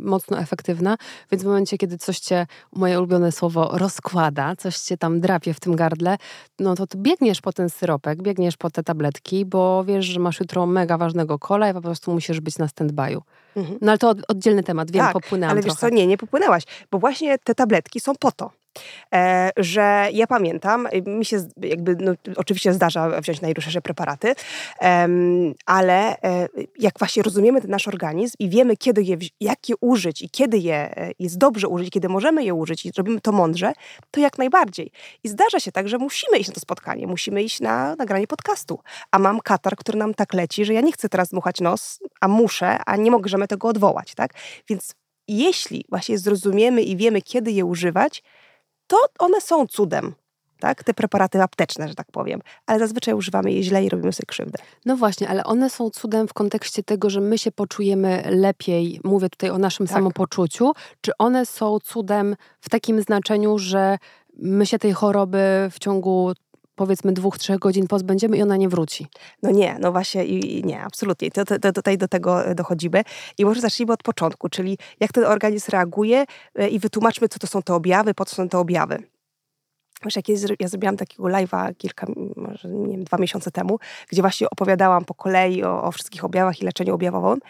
mocno 0.00 0.38
efektywna, 0.38 0.96
więc 1.32 1.42
w 1.42 1.46
momencie, 1.46 1.78
kiedy 1.78 1.98
coś 1.98 2.18
cię, 2.18 2.46
moje 2.72 2.98
ulubione 2.98 3.32
słowo, 3.32 3.70
rozkłada, 3.72 4.56
coś 4.56 4.78
cię 4.78 4.96
tam 4.96 5.20
drapie 5.20 5.54
w 5.54 5.60
tym 5.60 5.76
gardle, 5.76 6.16
no 6.58 6.74
to 6.74 6.84
biegniesz 6.96 7.40
po 7.40 7.52
ten 7.52 7.70
syropek, 7.70 8.22
biegniesz 8.22 8.56
po 8.56 8.70
te 8.70 8.82
tabletki, 8.82 9.44
bo 9.44 9.84
wiesz, 9.84 10.04
że 10.04 10.20
masz 10.20 10.40
jutro 10.40 10.66
mega 10.66 10.98
ważnego 10.98 11.38
kola 11.38 11.70
i 11.70 11.72
po 11.72 11.80
prostu 11.80 12.12
musisz 12.12 12.40
być 12.40 12.58
na 12.58 12.66
stand-by'u. 12.66 13.20
Mhm. 13.56 13.78
No 13.80 13.92
ale 13.92 13.98
to 13.98 14.14
oddzielny 14.28 14.62
temat, 14.62 14.90
wiem, 14.90 15.04
tak, 15.04 15.12
popłynęłam 15.12 15.52
ale 15.52 15.62
wiesz 15.62 15.74
trochę. 15.74 15.90
co, 15.90 15.96
nie, 15.96 16.06
nie 16.06 16.18
popłynęłaś, 16.18 16.62
bo 16.90 16.98
właśnie 16.98 17.38
te 17.38 17.54
tabletki 17.54 18.00
są 18.00 18.12
po 18.16 18.32
to, 18.32 18.50
że 19.56 20.08
ja 20.12 20.26
pamiętam, 20.26 20.88
mi 21.06 21.24
się 21.24 21.48
jakby, 21.62 21.96
no, 21.96 22.12
oczywiście 22.36 22.72
zdarza 22.72 23.20
wziąć 23.20 23.40
najdłuższe 23.40 23.82
preparaty, 23.82 24.34
ale 25.66 26.22
e, 26.22 26.48
jak 26.78 26.98
właśnie 26.98 27.22
rozumiemy 27.22 27.60
ten 27.60 27.70
nasz 27.70 27.88
organizm 27.88 28.36
i 28.38 28.48
wiemy, 28.48 28.76
kiedy 28.76 29.02
je, 29.02 29.16
jak 29.40 29.68
je 29.68 29.74
użyć 29.80 30.22
i 30.22 30.30
kiedy 30.30 30.58
je 30.58 30.96
e, 30.96 31.12
jest 31.18 31.38
dobrze 31.38 31.68
użyć, 31.68 31.90
kiedy 31.90 32.08
możemy 32.08 32.44
je 32.44 32.54
użyć 32.54 32.86
i 32.86 32.92
robimy 32.96 33.20
to 33.20 33.32
mądrze, 33.32 33.72
to 34.10 34.20
jak 34.20 34.38
najbardziej. 34.38 34.90
I 35.24 35.28
zdarza 35.28 35.60
się 35.60 35.72
tak, 35.72 35.88
że 35.88 35.98
musimy 35.98 36.38
iść 36.38 36.48
na 36.48 36.54
to 36.54 36.60
spotkanie, 36.60 37.06
musimy 37.06 37.42
iść 37.42 37.60
na 37.60 37.96
nagranie 37.96 38.26
podcastu, 38.26 38.80
a 39.10 39.18
mam 39.18 39.40
katar, 39.40 39.76
który 39.76 39.98
nam 39.98 40.14
tak 40.14 40.34
leci, 40.34 40.64
że 40.64 40.74
ja 40.74 40.80
nie 40.80 40.92
chcę 40.92 41.08
teraz 41.08 41.28
dmuchać 41.28 41.60
nos, 41.60 42.00
a 42.20 42.28
muszę, 42.28 42.78
a 42.86 42.96
nie 42.96 43.10
możemy 43.10 43.48
tego 43.48 43.68
odwołać, 43.68 44.14
tak? 44.14 44.34
Więc 44.68 44.94
jeśli 45.28 45.84
właśnie 45.88 46.18
zrozumiemy 46.18 46.82
i 46.82 46.96
wiemy, 46.96 47.22
kiedy 47.22 47.52
je 47.52 47.64
używać, 47.64 48.22
to 48.90 48.96
one 49.18 49.40
są 49.40 49.66
cudem. 49.66 50.14
Tak? 50.60 50.84
Te 50.84 50.94
preparaty 50.94 51.42
apteczne, 51.42 51.88
że 51.88 51.94
tak 51.94 52.06
powiem, 52.12 52.40
ale 52.66 52.78
zazwyczaj 52.78 53.14
używamy 53.14 53.52
je 53.52 53.62
źle 53.62 53.84
i 53.84 53.88
robimy 53.88 54.12
sobie 54.12 54.26
krzywdę. 54.26 54.58
No 54.84 54.96
właśnie, 54.96 55.28
ale 55.28 55.44
one 55.44 55.70
są 55.70 55.90
cudem 55.90 56.28
w 56.28 56.32
kontekście 56.34 56.82
tego, 56.82 57.10
że 57.10 57.20
my 57.20 57.38
się 57.38 57.52
poczujemy 57.52 58.22
lepiej, 58.30 59.00
mówię 59.04 59.28
tutaj 59.28 59.50
o 59.50 59.58
naszym 59.58 59.86
tak. 59.86 59.94
samopoczuciu, 59.96 60.72
czy 61.00 61.12
one 61.18 61.46
są 61.46 61.78
cudem 61.78 62.36
w 62.60 62.68
takim 62.68 63.02
znaczeniu, 63.02 63.58
że 63.58 63.98
my 64.38 64.66
się 64.66 64.78
tej 64.78 64.92
choroby 64.92 65.68
w 65.70 65.78
ciągu 65.78 66.32
powiedzmy 66.80 67.12
dwóch, 67.12 67.38
trzech 67.38 67.58
godzin 67.58 67.86
pozbędziemy 67.86 68.36
i 68.36 68.42
ona 68.42 68.56
nie 68.56 68.68
wróci. 68.68 69.06
No 69.42 69.50
nie, 69.50 69.76
no 69.80 69.92
właśnie 69.92 70.24
i, 70.24 70.64
nie, 70.64 70.82
absolutnie. 70.82 71.30
To, 71.30 71.44
to, 71.44 71.58
to, 71.58 71.72
tutaj 71.72 71.98
do 71.98 72.08
tego 72.08 72.44
e, 72.44 72.54
dochodzimy. 72.54 73.02
I 73.38 73.44
może 73.44 73.60
zacznijmy 73.60 73.92
od 73.92 74.02
początku, 74.02 74.48
czyli 74.48 74.78
jak 75.00 75.12
ten 75.12 75.24
organizm 75.24 75.70
reaguje 75.70 76.24
e, 76.54 76.68
i 76.68 76.78
wytłumaczmy, 76.78 77.28
co 77.28 77.38
to 77.38 77.46
są 77.46 77.62
te 77.62 77.74
objawy, 77.74 78.14
po 78.14 78.24
co 78.24 78.36
są 78.36 78.48
te 78.48 78.58
objawy. 78.58 79.02
Wiesz, 80.04 80.16
jak 80.16 80.28
ja 80.60 80.68
zrobiłam 80.68 80.96
takiego 80.96 81.24
live'a 81.24 81.76
kilka, 81.76 82.06
może 82.36 82.68
nie 82.68 82.96
wiem, 82.96 83.04
dwa 83.04 83.18
miesiące 83.18 83.50
temu, 83.50 83.78
gdzie 84.08 84.22
właśnie 84.22 84.50
opowiadałam 84.50 85.04
po 85.04 85.14
kolei 85.14 85.64
o, 85.64 85.82
o 85.82 85.92
wszystkich 85.92 86.24
objawach 86.24 86.60
i 86.60 86.64
leczeniu 86.64 86.94
objawowym. 86.94 87.40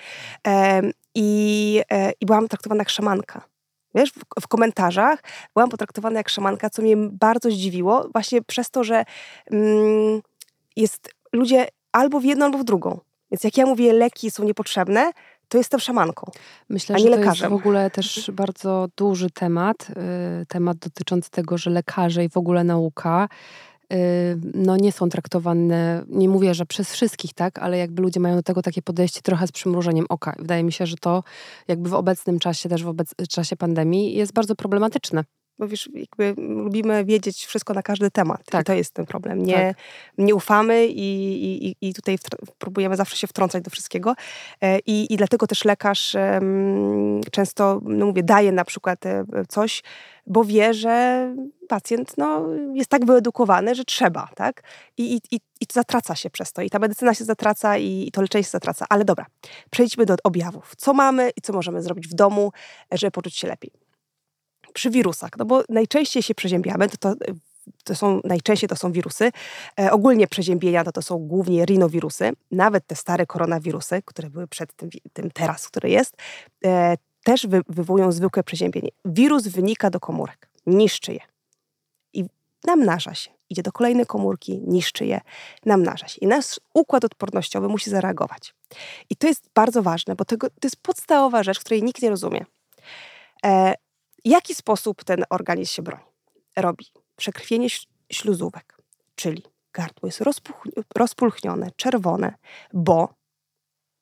I, 1.14 1.82
e, 1.90 2.12
I 2.20 2.26
byłam 2.26 2.48
traktowana 2.48 2.80
jak 2.80 2.90
szamanka. 2.90 3.49
Wiesz, 3.94 4.10
w, 4.10 4.42
w, 4.42 4.48
komentarzach 4.48 5.22
byłam 5.54 5.70
potraktowana 5.70 6.18
jak 6.18 6.28
szamanka, 6.28 6.70
co 6.70 6.82
mnie 6.82 6.96
bardzo 6.96 7.50
zdziwiło, 7.50 8.08
właśnie 8.12 8.42
przez 8.42 8.70
to, 8.70 8.84
że 8.84 9.04
mm, 9.50 10.20
jest 10.76 11.14
ludzie 11.32 11.66
albo 11.92 12.20
w 12.20 12.24
jedną, 12.24 12.44
albo 12.44 12.58
w 12.58 12.64
drugą. 12.64 13.00
Więc 13.30 13.44
jak 13.44 13.56
ja 13.56 13.66
mówię, 13.66 13.92
leki 13.92 14.30
są 14.30 14.44
niepotrzebne, 14.44 15.12
to 15.48 15.58
jestem 15.58 15.80
szamanką, 15.80 16.30
Myślę, 16.68 16.96
a 16.96 16.98
nie 16.98 17.04
że 17.04 17.10
lekarzem. 17.10 17.48
to 17.48 17.54
jest 17.54 17.62
w 17.62 17.66
ogóle 17.66 17.90
też 17.90 18.30
bardzo 18.32 18.88
duży 18.96 19.30
temat, 19.30 19.90
y, 20.42 20.46
temat 20.46 20.76
dotyczący 20.76 21.30
tego, 21.30 21.58
że 21.58 21.70
lekarze 21.70 22.24
i 22.24 22.28
w 22.28 22.36
ogóle 22.36 22.64
nauka 22.64 23.28
no 24.54 24.76
nie 24.76 24.92
są 24.92 25.08
traktowane, 25.08 26.04
nie 26.08 26.28
mówię, 26.28 26.54
że 26.54 26.66
przez 26.66 26.92
wszystkich, 26.92 27.34
tak, 27.34 27.58
ale 27.58 27.78
jakby 27.78 28.02
ludzie 28.02 28.20
mają 28.20 28.36
do 28.36 28.42
tego 28.42 28.62
takie 28.62 28.82
podejście 28.82 29.20
trochę 29.22 29.46
z 29.46 29.52
przymrużeniem 29.52 30.06
oka. 30.08 30.34
Wydaje 30.38 30.64
mi 30.64 30.72
się, 30.72 30.86
że 30.86 30.96
to 30.96 31.24
jakby 31.68 31.88
w 31.88 31.94
obecnym 31.94 32.38
czasie, 32.38 32.68
też 32.68 32.84
w 32.84 32.88
obec 32.88 33.14
czasie 33.28 33.56
pandemii 33.56 34.14
jest 34.14 34.32
bardzo 34.32 34.54
problematyczne 34.54 35.24
bo 35.60 35.68
wiesz, 35.68 35.88
jakby 35.94 36.34
lubimy 36.38 37.04
wiedzieć 37.04 37.46
wszystko 37.46 37.74
na 37.74 37.82
każdy 37.82 38.10
temat. 38.10 38.44
Tak. 38.44 38.60
I 38.60 38.64
to 38.64 38.72
jest 38.72 38.94
ten 38.94 39.06
problem. 39.06 39.42
Nie, 39.42 39.54
tak. 39.54 39.76
nie 40.18 40.34
ufamy 40.34 40.86
i, 40.86 41.66
i, 41.66 41.88
i 41.88 41.94
tutaj 41.94 42.18
próbujemy 42.58 42.96
zawsze 42.96 43.16
się 43.16 43.26
wtrącać 43.26 43.64
do 43.64 43.70
wszystkiego. 43.70 44.14
E, 44.60 44.78
I, 44.78 45.14
i 45.14 45.16
dlatego 45.16 45.46
też 45.46 45.64
lekarz 45.64 46.16
często, 47.30 47.80
no 47.82 48.06
mówię, 48.06 48.22
daje 48.22 48.52
na 48.52 48.64
przykład 48.64 49.06
e, 49.06 49.24
coś, 49.48 49.82
bo 50.26 50.44
wie, 50.44 50.74
że 50.74 51.26
pacjent 51.68 52.18
no, 52.18 52.46
jest 52.74 52.90
tak 52.90 53.06
wyedukowany, 53.06 53.74
że 53.74 53.84
trzeba, 53.84 54.28
tak? 54.34 54.62
I, 54.96 55.14
i, 55.14 55.20
i, 55.30 55.40
i 55.60 55.66
zatraca 55.72 56.14
się 56.14 56.30
przez 56.30 56.52
to. 56.52 56.62
I 56.62 56.70
ta 56.70 56.78
medycyna 56.78 57.14
się 57.14 57.24
zatraca 57.24 57.78
i, 57.78 58.04
i 58.08 58.10
to 58.10 58.22
leczenie 58.22 58.44
się 58.44 58.50
zatraca. 58.50 58.86
Ale 58.88 59.04
dobra, 59.04 59.26
przejdźmy 59.70 60.06
do 60.06 60.14
objawów. 60.24 60.72
Co 60.76 60.92
mamy 60.94 61.30
i 61.36 61.40
co 61.40 61.52
możemy 61.52 61.82
zrobić 61.82 62.08
w 62.08 62.14
domu, 62.14 62.52
żeby 62.92 63.10
poczuć 63.10 63.36
się 63.36 63.48
lepiej? 63.48 63.89
Przy 64.72 64.90
wirusach, 64.90 65.30
no 65.38 65.44
bo 65.44 65.62
najczęściej 65.68 66.22
się 66.22 66.34
przeziębiamy, 66.34 66.88
to, 66.88 66.96
to 66.96 67.14
to 67.84 67.94
są 67.94 68.20
najczęściej 68.24 68.68
to 68.68 68.76
są 68.76 68.92
wirusy. 68.92 69.30
E, 69.80 69.90
ogólnie 69.90 70.26
przeziębienia 70.26 70.84
to, 70.84 70.92
to 70.92 71.02
są 71.02 71.18
głównie 71.18 71.64
rinowirusy, 71.64 72.32
nawet 72.50 72.86
te 72.86 72.96
stare 72.96 73.26
koronawirusy, 73.26 74.02
które 74.04 74.30
były 74.30 74.46
przed 74.46 74.76
tym, 74.76 74.90
tym 75.12 75.30
teraz, 75.30 75.68
który 75.68 75.90
jest. 75.90 76.16
E, 76.64 76.96
też 77.24 77.46
wy, 77.46 77.60
wywołują 77.68 78.12
zwykłe 78.12 78.42
przeziębienie. 78.42 78.88
Wirus 79.04 79.46
wynika 79.46 79.90
do 79.90 80.00
komórek, 80.00 80.48
niszczy 80.66 81.12
je 81.12 81.20
i 82.12 82.24
namnaża 82.64 83.14
się. 83.14 83.30
Idzie 83.50 83.62
do 83.62 83.72
kolejnej 83.72 84.06
komórki, 84.06 84.60
niszczy 84.66 85.06
je, 85.06 85.20
namnaża 85.66 86.08
się. 86.08 86.18
I 86.20 86.26
nasz 86.26 86.60
układ 86.74 87.04
odpornościowy 87.04 87.68
musi 87.68 87.90
zareagować. 87.90 88.54
I 89.10 89.16
to 89.16 89.26
jest 89.26 89.50
bardzo 89.54 89.82
ważne, 89.82 90.16
bo 90.16 90.24
tego, 90.24 90.50
to 90.50 90.66
jest 90.66 90.76
podstawowa 90.76 91.42
rzecz, 91.42 91.60
której 91.60 91.82
nikt 91.82 92.02
nie 92.02 92.10
rozumie. 92.10 92.44
E, 93.44 93.74
jaki 94.24 94.54
sposób 94.54 95.04
ten 95.04 95.24
organizm 95.30 95.72
się 95.72 95.82
broni? 95.82 96.04
Robi 96.56 96.86
przekrwienie 97.16 97.68
śluzówek, 98.12 98.76
czyli 99.14 99.42
gardło 99.72 100.06
jest 100.06 100.22
rozpulchnione, 100.96 101.70
czerwone, 101.76 102.34
bo 102.72 103.14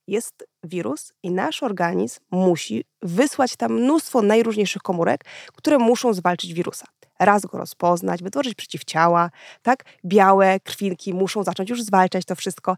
jest 0.06 0.48
wirus 0.64 1.12
i 1.22 1.30
nasz 1.30 1.62
organizm 1.62 2.20
musi 2.30 2.84
wysłać 3.02 3.56
tam 3.56 3.72
mnóstwo 3.72 4.22
najróżniejszych 4.22 4.82
komórek, 4.82 5.24
które 5.52 5.78
muszą 5.78 6.14
zwalczyć 6.14 6.54
wirusa. 6.54 6.86
Raz 7.18 7.42
go 7.42 7.58
rozpoznać, 7.58 8.22
wytworzyć 8.22 8.54
przeciwciała, 8.54 9.30
tak? 9.62 9.84
Białe 10.04 10.60
krwinki 10.60 11.14
muszą 11.14 11.42
zacząć 11.42 11.70
już 11.70 11.82
zwalczać 11.82 12.24
to 12.24 12.34
wszystko, 12.34 12.76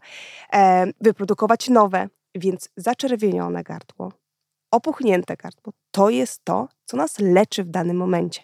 e, 0.53 0.85
wyprodukować 1.01 1.69
nowe, 1.69 2.09
więc 2.35 2.69
zaczerwienione 2.77 3.63
gardło, 3.63 4.13
opuchnięte 4.71 5.35
gardło, 5.37 5.73
to 5.91 6.09
jest 6.09 6.41
to, 6.43 6.67
co 6.85 6.97
nas 6.97 7.19
leczy 7.19 7.63
w 7.63 7.69
danym 7.69 7.97
momencie. 7.97 8.41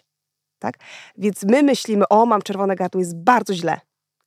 Tak? 0.58 0.78
Więc 1.16 1.44
my 1.44 1.62
myślimy, 1.62 2.08
o, 2.08 2.26
mam 2.26 2.42
czerwone 2.42 2.76
gardło, 2.76 2.98
jest 2.98 3.16
bardzo 3.16 3.54
źle, 3.54 3.80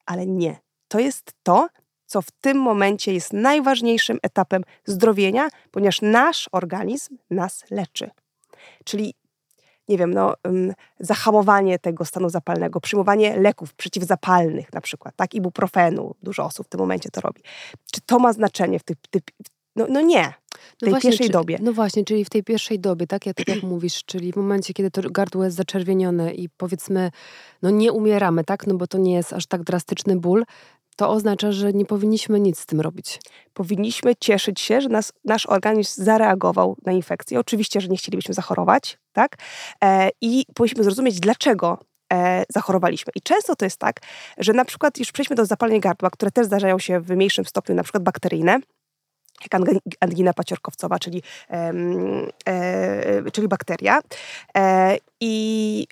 ale 0.06 0.26
nie. 0.26 0.60
To 0.88 1.00
jest 1.00 1.34
to, 1.44 1.68
co 2.06 2.22
w 2.22 2.32
tym 2.32 2.58
momencie 2.58 3.14
jest 3.14 3.34
najważniejszym 3.34 4.20
etapem 4.24 4.64
zdrowienia, 4.86 5.48
ponieważ 5.72 6.02
nasz 6.02 6.50
organizm 6.52 7.18
nas 7.30 7.64
leczy. 7.70 8.10
Czyli 8.86 9.14
nie 9.88 9.98
wiem, 9.98 10.14
no, 10.14 10.34
zahamowanie 11.00 11.80
tego 11.80 12.06
stanu 12.06 12.30
zapalnego, 12.30 12.82
przyjmowanie 12.82 13.38
leków 13.38 13.74
przeciwzapalnych 13.74 14.74
na 14.74 14.82
przykład, 14.82 15.16
tak, 15.16 15.34
ibuprofenu, 15.34 16.16
dużo 16.24 16.46
osób 16.46 16.68
w 16.68 16.70
tym 16.70 16.80
momencie 16.80 17.10
to 17.10 17.22
robi. 17.22 17.42
Czy 17.92 18.02
to 18.02 18.20
ma 18.20 18.34
znaczenie 18.34 18.80
w 18.80 18.84
tych, 18.84 18.98
tych 19.10 19.22
no, 19.76 19.86
no 19.90 20.02
nie, 20.02 20.34
w 20.56 20.78
tej 20.78 20.88
no 20.88 20.90
właśnie, 20.90 21.10
pierwszej 21.10 21.28
czy, 21.28 21.34
dobie. 21.34 21.58
No 21.62 21.74
właśnie, 21.74 22.06
czyli 22.06 22.26
w 22.26 22.30
tej 22.30 22.44
pierwszej 22.44 22.80
dobie, 22.80 23.08
tak, 23.08 23.26
jak, 23.26 23.38
tak 23.38 23.48
jak 23.48 23.64
mówisz, 23.64 24.04
czyli 24.06 24.32
w 24.32 24.36
momencie, 24.36 24.74
kiedy 24.74 24.92
to 24.92 25.02
gardło 25.10 25.44
jest 25.44 25.56
zaczerwienione 25.56 26.34
i 26.34 26.50
powiedzmy, 26.50 27.12
no 27.62 27.70
nie 27.70 27.92
umieramy, 27.92 28.44
tak, 28.44 28.68
no 28.68 28.76
bo 28.76 28.88
to 28.88 28.98
nie 28.98 29.14
jest 29.14 29.34
aż 29.34 29.46
tak 29.46 29.64
drastyczny 29.64 30.16
ból, 30.16 30.44
to 30.96 31.10
oznacza, 31.10 31.52
że 31.52 31.74
nie 31.74 31.86
powinniśmy 31.86 32.40
nic 32.40 32.60
z 32.60 32.66
tym 32.66 32.82
robić. 32.82 33.20
Powinniśmy 33.54 34.16
cieszyć 34.16 34.62
się, 34.62 34.82
że 34.82 34.90
nas, 34.90 35.14
nasz 35.26 35.46
organizm 35.46 36.04
zareagował 36.04 36.78
na 36.86 36.92
infekcję. 36.92 37.40
Oczywiście, 37.40 37.82
że 37.82 37.88
nie 37.88 37.98
chcielibyśmy 37.98 38.34
zachorować, 38.34 38.98
tak? 39.14 39.38
E, 39.84 40.10
I 40.22 40.46
powinniśmy 40.56 40.84
zrozumieć, 40.84 41.20
dlaczego 41.20 41.78
e, 42.14 42.44
zachorowaliśmy. 42.50 43.12
I 43.16 43.22
często 43.22 43.56
to 43.56 43.66
jest 43.66 43.78
tak, 43.78 44.00
że 44.38 44.54
na 44.54 44.66
przykład 44.66 45.00
już 45.00 45.12
przejdźmy 45.12 45.36
do 45.36 45.46
zapaleń 45.46 45.80
gardła, 45.80 46.10
które 46.10 46.32
też 46.32 46.46
zdarzają 46.46 46.80
się 46.80 47.00
w 47.00 47.10
mniejszym 47.10 47.46
stopniu, 47.46 47.76
na 47.76 47.84
przykład 47.84 48.04
bakteryjne, 48.04 48.60
jak 49.44 49.62
angina 50.00 50.34
paciorkowcowa, 50.34 51.00
czyli, 51.00 51.24
e, 52.46 53.32
czyli 53.32 53.48
bakteria. 53.48 54.00
E, 54.58 54.98
I 55.20 55.88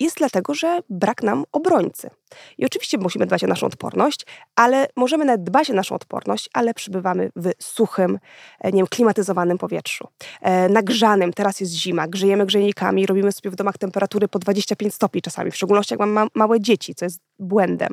jest 0.00 0.16
dlatego, 0.16 0.54
że 0.54 0.80
brak 0.90 1.22
nam 1.22 1.44
obrońcy. 1.52 2.10
I 2.58 2.66
oczywiście 2.66 2.98
musimy 2.98 3.26
dbać 3.26 3.44
o 3.44 3.46
naszą 3.46 3.66
odporność, 3.66 4.26
ale 4.56 4.88
możemy 4.96 5.24
nawet 5.24 5.42
dbać 5.42 5.70
o 5.70 5.74
naszą 5.74 5.94
odporność, 5.94 6.48
ale 6.52 6.74
przybywamy 6.74 7.30
w 7.36 7.50
suchym, 7.58 8.18
e, 8.60 8.72
nie 8.72 8.76
wiem, 8.76 8.86
klimatyzowanym 8.86 9.58
powietrzu, 9.58 10.08
e, 10.40 10.68
nagrzanym. 10.68 11.32
Teraz 11.32 11.60
jest 11.60 11.72
zima, 11.72 12.08
grzejemy 12.08 12.46
grzejnikami, 12.46 13.06
robimy 13.06 13.32
sobie 13.32 13.50
w 13.50 13.56
domach 13.56 13.78
temperatury 13.78 14.28
po 14.28 14.38
25 14.38 14.94
stopni 14.94 15.22
czasami, 15.22 15.50
w 15.50 15.56
szczególności 15.56 15.94
jak 15.94 16.00
mam 16.00 16.10
ma 16.10 16.26
małe 16.34 16.60
dzieci, 16.60 16.94
co 16.94 17.04
jest 17.04 17.20
błędem. 17.38 17.90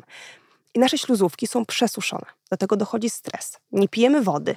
I 0.74 0.78
nasze 0.78 0.98
śluzówki 0.98 1.46
są 1.46 1.66
przesuszone. 1.66 2.26
Do 2.50 2.56
tego 2.56 2.76
dochodzi 2.76 3.10
stres. 3.10 3.58
Nie 3.72 3.88
pijemy 3.88 4.22
wody. 4.22 4.56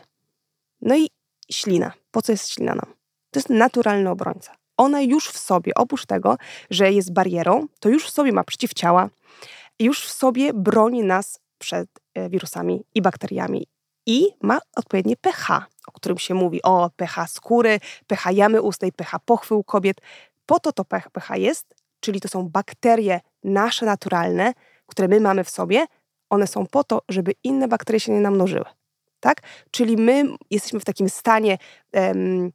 No 0.82 0.96
i 0.96 1.08
ślina. 1.52 1.92
Po 2.12 2.22
co 2.22 2.32
jest 2.32 2.50
ślina 2.50 2.76
nam? 2.76 2.94
To 3.32 3.40
jest 3.40 3.50
naturalny 3.50 4.10
obrońca 4.10 4.62
ona 4.82 5.02
już 5.02 5.30
w 5.30 5.38
sobie, 5.38 5.72
oprócz 5.76 6.06
tego, 6.06 6.38
że 6.70 6.92
jest 6.92 7.14
barierą, 7.14 7.68
to 7.80 7.90
już 7.90 8.06
w 8.06 8.10
sobie 8.10 8.32
ma 8.32 8.44
przeciwciała, 8.44 9.10
już 9.80 10.06
w 10.06 10.12
sobie 10.12 10.54
broni 10.54 11.04
nas 11.04 11.40
przed 11.58 11.90
e, 12.14 12.30
wirusami 12.30 12.84
i 12.96 13.02
bakteriami 13.02 13.68
i 14.06 14.28
ma 14.42 14.60
odpowiednie 14.76 15.18
pH, 15.18 15.66
o 15.88 15.92
którym 15.92 16.18
się 16.18 16.34
mówi, 16.34 16.62
o 16.64 16.90
pH 16.96 17.28
skóry, 17.28 17.80
pH 18.08 18.32
jamy 18.32 18.62
ustnej, 18.62 18.92
pH 18.92 19.20
pochwy 19.26 19.56
u 19.56 19.64
kobiet. 19.64 19.98
Po 20.46 20.60
to 20.60 20.72
to 20.72 20.86
pH 20.86 21.38
jest, 21.38 21.76
czyli 22.00 22.22
to 22.22 22.28
są 22.28 22.50
bakterie 22.50 23.22
nasze 23.44 23.86
naturalne, 23.86 24.54
które 24.88 25.08
my 25.08 25.20
mamy 25.20 25.44
w 25.44 25.50
sobie, 25.50 25.86
one 26.30 26.48
są 26.48 26.68
po 26.68 26.84
to, 26.84 27.02
żeby 27.10 27.32
inne 27.44 27.68
bakterie 27.68 28.00
się 28.00 28.12
nie 28.12 28.22
namnożyły. 28.22 28.66
Tak? 29.22 29.42
Czyli 29.72 29.98
my 29.98 30.26
jesteśmy 30.50 30.80
w 30.80 30.86
takim 30.86 31.10
stanie 31.10 31.58
um, 31.94 32.52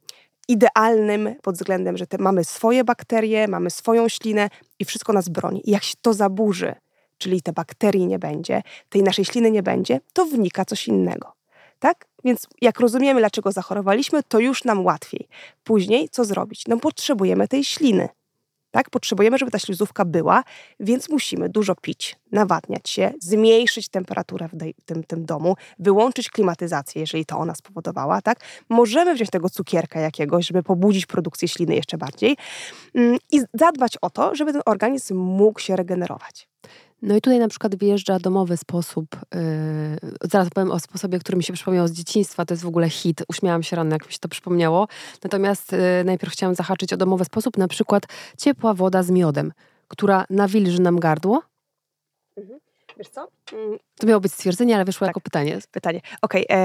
idealnym 0.47 1.35
pod 1.41 1.55
względem, 1.55 1.97
że 1.97 2.07
te, 2.07 2.17
mamy 2.17 2.43
swoje 2.43 2.83
bakterie, 2.83 3.47
mamy 3.47 3.69
swoją 3.69 4.09
ślinę 4.09 4.49
i 4.79 4.85
wszystko 4.85 5.13
nas 5.13 5.29
broni. 5.29 5.69
I 5.69 5.71
jak 5.71 5.83
się 5.83 5.93
to 6.01 6.13
zaburzy, 6.13 6.75
czyli 7.17 7.41
te 7.41 7.53
bakterii 7.53 8.07
nie 8.07 8.19
będzie, 8.19 8.61
tej 8.89 9.03
naszej 9.03 9.25
śliny 9.25 9.51
nie 9.51 9.63
będzie, 9.63 9.99
to 10.13 10.25
wnika 10.25 10.65
coś 10.65 10.87
innego. 10.87 11.33
Tak? 11.79 12.05
Więc 12.23 12.47
jak 12.61 12.79
rozumiemy, 12.79 13.19
dlaczego 13.19 13.51
zachorowaliśmy, 13.51 14.23
to 14.23 14.39
już 14.39 14.63
nam 14.63 14.85
łatwiej. 14.85 15.27
Później 15.63 16.09
co 16.09 16.25
zrobić? 16.25 16.63
No 16.67 16.77
potrzebujemy 16.77 17.47
tej 17.47 17.63
śliny. 17.63 18.09
Tak? 18.71 18.89
Potrzebujemy, 18.89 19.37
żeby 19.37 19.51
ta 19.51 19.59
śluzówka 19.59 20.05
była, 20.05 20.43
więc 20.79 21.09
musimy 21.09 21.49
dużo 21.49 21.75
pić, 21.75 22.15
nawadniać 22.31 22.89
się, 22.89 23.11
zmniejszyć 23.21 23.89
temperaturę 23.89 24.47
w, 24.47 24.83
tym, 24.85 25.03
tym 25.03 25.25
domu, 25.25 25.55
wyłączyć 25.79 26.29
klimatyzację, 26.29 27.01
jeżeli 27.01 27.25
to 27.25 27.37
ona 27.37 27.55
spowodowała. 27.55 28.21
Tak? 28.21 28.39
Możemy 28.69 29.15
wziąć 29.15 29.29
tego 29.29 29.49
cukierka 29.49 29.99
jakiegoś, 29.99 30.47
żeby 30.47 30.63
pobudzić 30.63 31.05
produkcję 31.05 31.47
śliny 31.47 31.75
jeszcze 31.75 31.97
bardziej 31.97 32.37
mm, 32.95 33.17
i 33.31 33.41
zadbać 33.53 33.97
o 34.01 34.09
to, 34.09 34.35
żeby 34.35 34.53
ten 34.53 34.61
organizm 34.65 35.17
mógł 35.17 35.59
się 35.59 35.75
regenerować. 35.75 36.47
No 37.01 37.15
i 37.15 37.21
tutaj 37.21 37.39
na 37.39 37.47
przykład 37.47 37.75
wyjeżdża 37.75 38.19
domowy 38.19 38.57
sposób. 38.57 39.07
Yy, 39.35 40.29
zaraz 40.31 40.49
powiem 40.49 40.71
o 40.71 40.79
sposobie, 40.79 41.19
który 41.19 41.37
mi 41.37 41.43
się 41.43 41.53
przypomniał 41.53 41.87
z 41.87 41.91
dzieciństwa. 41.91 42.45
To 42.45 42.53
jest 42.53 42.63
w 42.63 42.67
ogóle 42.67 42.89
hit. 42.89 43.23
Uśmiałam 43.29 43.63
się 43.63 43.75
rano, 43.75 43.95
jak 43.95 44.05
mi 44.05 44.13
się 44.13 44.19
to 44.19 44.29
przypomniało. 44.29 44.87
Natomiast 45.23 45.71
yy, 45.71 45.79
najpierw 46.05 46.33
chciałam 46.33 46.55
zahaczyć 46.55 46.93
o 46.93 46.97
domowy 46.97 47.25
sposób, 47.25 47.57
na 47.57 47.67
przykład 47.67 48.03
ciepła 48.37 48.73
woda 48.73 49.03
z 49.03 49.11
miodem, 49.11 49.53
która 49.87 50.25
nawilży 50.29 50.81
nam 50.81 50.99
gardło. 50.99 51.41
Mhm. 52.37 52.59
Wiesz 52.97 53.09
co? 53.09 53.27
Mm. 53.53 53.79
To 53.99 54.07
miało 54.07 54.21
być 54.21 54.33
stwierdzenie, 54.33 54.75
ale 54.75 54.85
wyszło 54.85 55.05
tak. 55.05 55.09
jako 55.09 55.21
pytanie. 55.21 55.59
Pytanie. 55.71 56.01
Okej, 56.21 56.47
okay. 56.47 56.57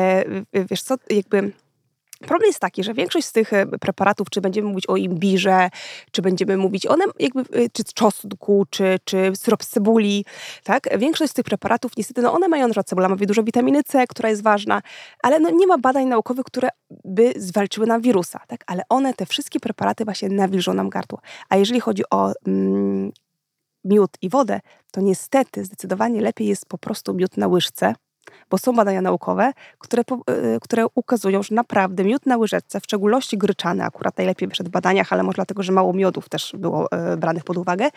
E, 0.52 0.64
wiesz 0.70 0.82
co, 0.82 0.94
jakby 1.10 1.52
Problem 2.26 2.46
jest 2.46 2.60
taki, 2.60 2.84
że 2.84 2.94
większość 2.94 3.26
z 3.26 3.32
tych 3.32 3.52
e, 3.52 3.66
preparatów, 3.66 4.30
czy 4.30 4.40
będziemy 4.40 4.68
mówić 4.68 4.86
o 4.86 4.96
imbirze, 4.96 5.70
czy 6.10 6.22
będziemy 6.22 6.56
mówić 6.56 6.86
o 6.86 6.96
jakby, 7.18 7.40
e, 7.40 7.68
czy 7.72 7.84
czosnku, 7.94 8.66
czy, 8.70 8.98
czy 9.04 9.32
syrop 9.34 9.64
cebuli, 9.64 10.24
tak? 10.64 10.98
Większość 10.98 11.30
z 11.30 11.34
tych 11.34 11.44
preparatów, 11.44 11.92
niestety, 11.96 12.22
no 12.22 12.32
one 12.32 12.48
mają, 12.48 12.72
że 12.72 12.84
cebula 12.84 13.08
ma 13.08 13.16
dużo 13.16 13.42
witaminy 13.42 13.82
C, 13.82 14.06
która 14.06 14.28
jest 14.28 14.42
ważna, 14.42 14.82
ale 15.22 15.40
no 15.40 15.50
nie 15.50 15.66
ma 15.66 15.78
badań 15.78 16.06
naukowych, 16.06 16.44
które 16.44 16.68
by 17.04 17.32
zwalczyły 17.36 17.86
nam 17.86 18.00
wirusa, 18.00 18.40
tak? 18.46 18.64
Ale 18.66 18.82
one, 18.88 19.14
te 19.14 19.26
wszystkie 19.26 19.60
preparaty 19.60 20.04
właśnie 20.04 20.28
nawilżą 20.28 20.74
nam 20.74 20.88
gardło. 20.88 21.20
A 21.48 21.56
jeżeli 21.56 21.80
chodzi 21.80 22.02
o 22.10 22.32
mm, 22.46 23.12
miód 23.84 24.10
i 24.22 24.28
wodę, 24.28 24.60
to 24.90 25.00
niestety 25.00 25.64
zdecydowanie 25.64 26.20
lepiej 26.20 26.46
jest 26.46 26.66
po 26.66 26.78
prostu 26.78 27.14
miód 27.14 27.36
na 27.36 27.48
łyżce, 27.48 27.94
bo 28.50 28.58
są 28.58 28.72
badania 28.72 29.02
naukowe, 29.02 29.52
które, 29.78 30.02
y, 30.02 30.58
które 30.60 30.86
ukazują, 30.94 31.42
że 31.42 31.54
naprawdę 31.54 32.04
miód 32.04 32.26
na 32.26 32.36
łyżeczce, 32.36 32.80
w 32.80 32.84
szczególności 32.84 33.38
gryczany, 33.38 33.84
akurat 33.84 34.18
najlepiej 34.18 34.48
przed 34.48 34.68
badaniach, 34.68 35.12
ale 35.12 35.22
może 35.22 35.36
dlatego, 35.36 35.62
że 35.62 35.72
mało 35.72 35.92
miodów 35.92 36.28
też 36.28 36.52
było 36.58 36.88
y, 37.12 37.16
branych 37.16 37.44
pod 37.44 37.56
uwagę, 37.56 37.88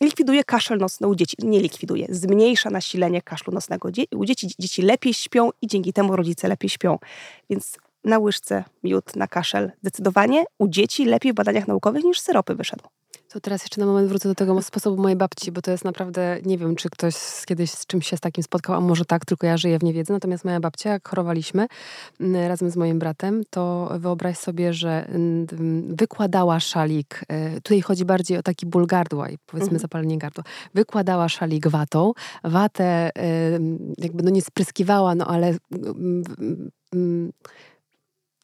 likwiduje 0.00 0.44
kaszel 0.44 0.78
nocny 0.78 1.06
u 1.06 1.14
dzieci. 1.14 1.36
Nie 1.38 1.60
likwiduje, 1.60 2.06
zmniejsza 2.10 2.70
nasilenie 2.70 3.22
kaszlu 3.22 3.52
nocnego 3.52 3.88
u 4.16 4.24
dzieci. 4.24 4.48
Dzieci 4.58 4.82
lepiej 4.82 5.14
śpią 5.14 5.50
i 5.62 5.66
dzięki 5.66 5.92
temu 5.92 6.16
rodzice 6.16 6.48
lepiej 6.48 6.70
śpią. 6.70 6.98
Więc 7.50 7.78
na 8.04 8.18
łyżce 8.18 8.64
miód 8.82 9.16
na 9.16 9.26
kaszel 9.26 9.72
zdecydowanie 9.80 10.44
u 10.58 10.68
dzieci 10.68 11.04
lepiej 11.04 11.32
w 11.32 11.34
badaniach 11.34 11.68
naukowych 11.68 12.04
niż 12.04 12.20
syropy 12.20 12.54
wyszedł. 12.54 12.84
To 13.32 13.40
teraz 13.40 13.62
jeszcze 13.62 13.80
na 13.80 13.86
moment 13.86 14.08
wrócę 14.08 14.28
do 14.28 14.34
tego 14.34 14.62
sposobu 14.62 15.02
mojej 15.02 15.16
babci, 15.16 15.52
bo 15.52 15.62
to 15.62 15.70
jest 15.70 15.84
naprawdę, 15.84 16.38
nie 16.44 16.58
wiem, 16.58 16.76
czy 16.76 16.90
ktoś 16.90 17.14
kiedyś 17.46 17.70
z 17.70 17.86
czymś 17.86 18.06
się 18.06 18.16
z 18.16 18.20
takim 18.20 18.44
spotkał, 18.44 18.76
a 18.76 18.80
może 18.80 19.04
tak, 19.04 19.24
tylko 19.24 19.46
ja 19.46 19.56
żyję 19.56 19.78
w 19.78 19.82
niewiedzy. 19.82 20.12
Natomiast 20.12 20.44
moja 20.44 20.60
babcia, 20.60 20.90
jak 20.90 21.08
chorowaliśmy 21.08 21.66
mm, 22.20 22.48
razem 22.48 22.70
z 22.70 22.76
moim 22.76 22.98
bratem, 22.98 23.42
to 23.50 23.92
wyobraź 23.98 24.38
sobie, 24.38 24.72
że 24.72 25.06
mm, 25.08 25.46
wykładała 25.96 26.60
szalik, 26.60 27.24
e, 27.28 27.54
tutaj 27.54 27.80
chodzi 27.80 28.04
bardziej 28.04 28.38
o 28.38 28.42
taki 28.42 28.66
ból 28.66 28.86
gardła 28.86 29.28
i 29.28 29.38
powiedzmy 29.46 29.66
mhm. 29.66 29.80
zapalenie 29.80 30.18
gardła, 30.18 30.44
wykładała 30.74 31.28
szalik 31.28 31.68
watą, 31.68 32.12
watę 32.44 33.10
jakby 33.98 34.22
no 34.22 34.30
nie 34.30 34.42
spryskiwała, 34.42 35.14
no 35.14 35.26
ale 35.26 35.54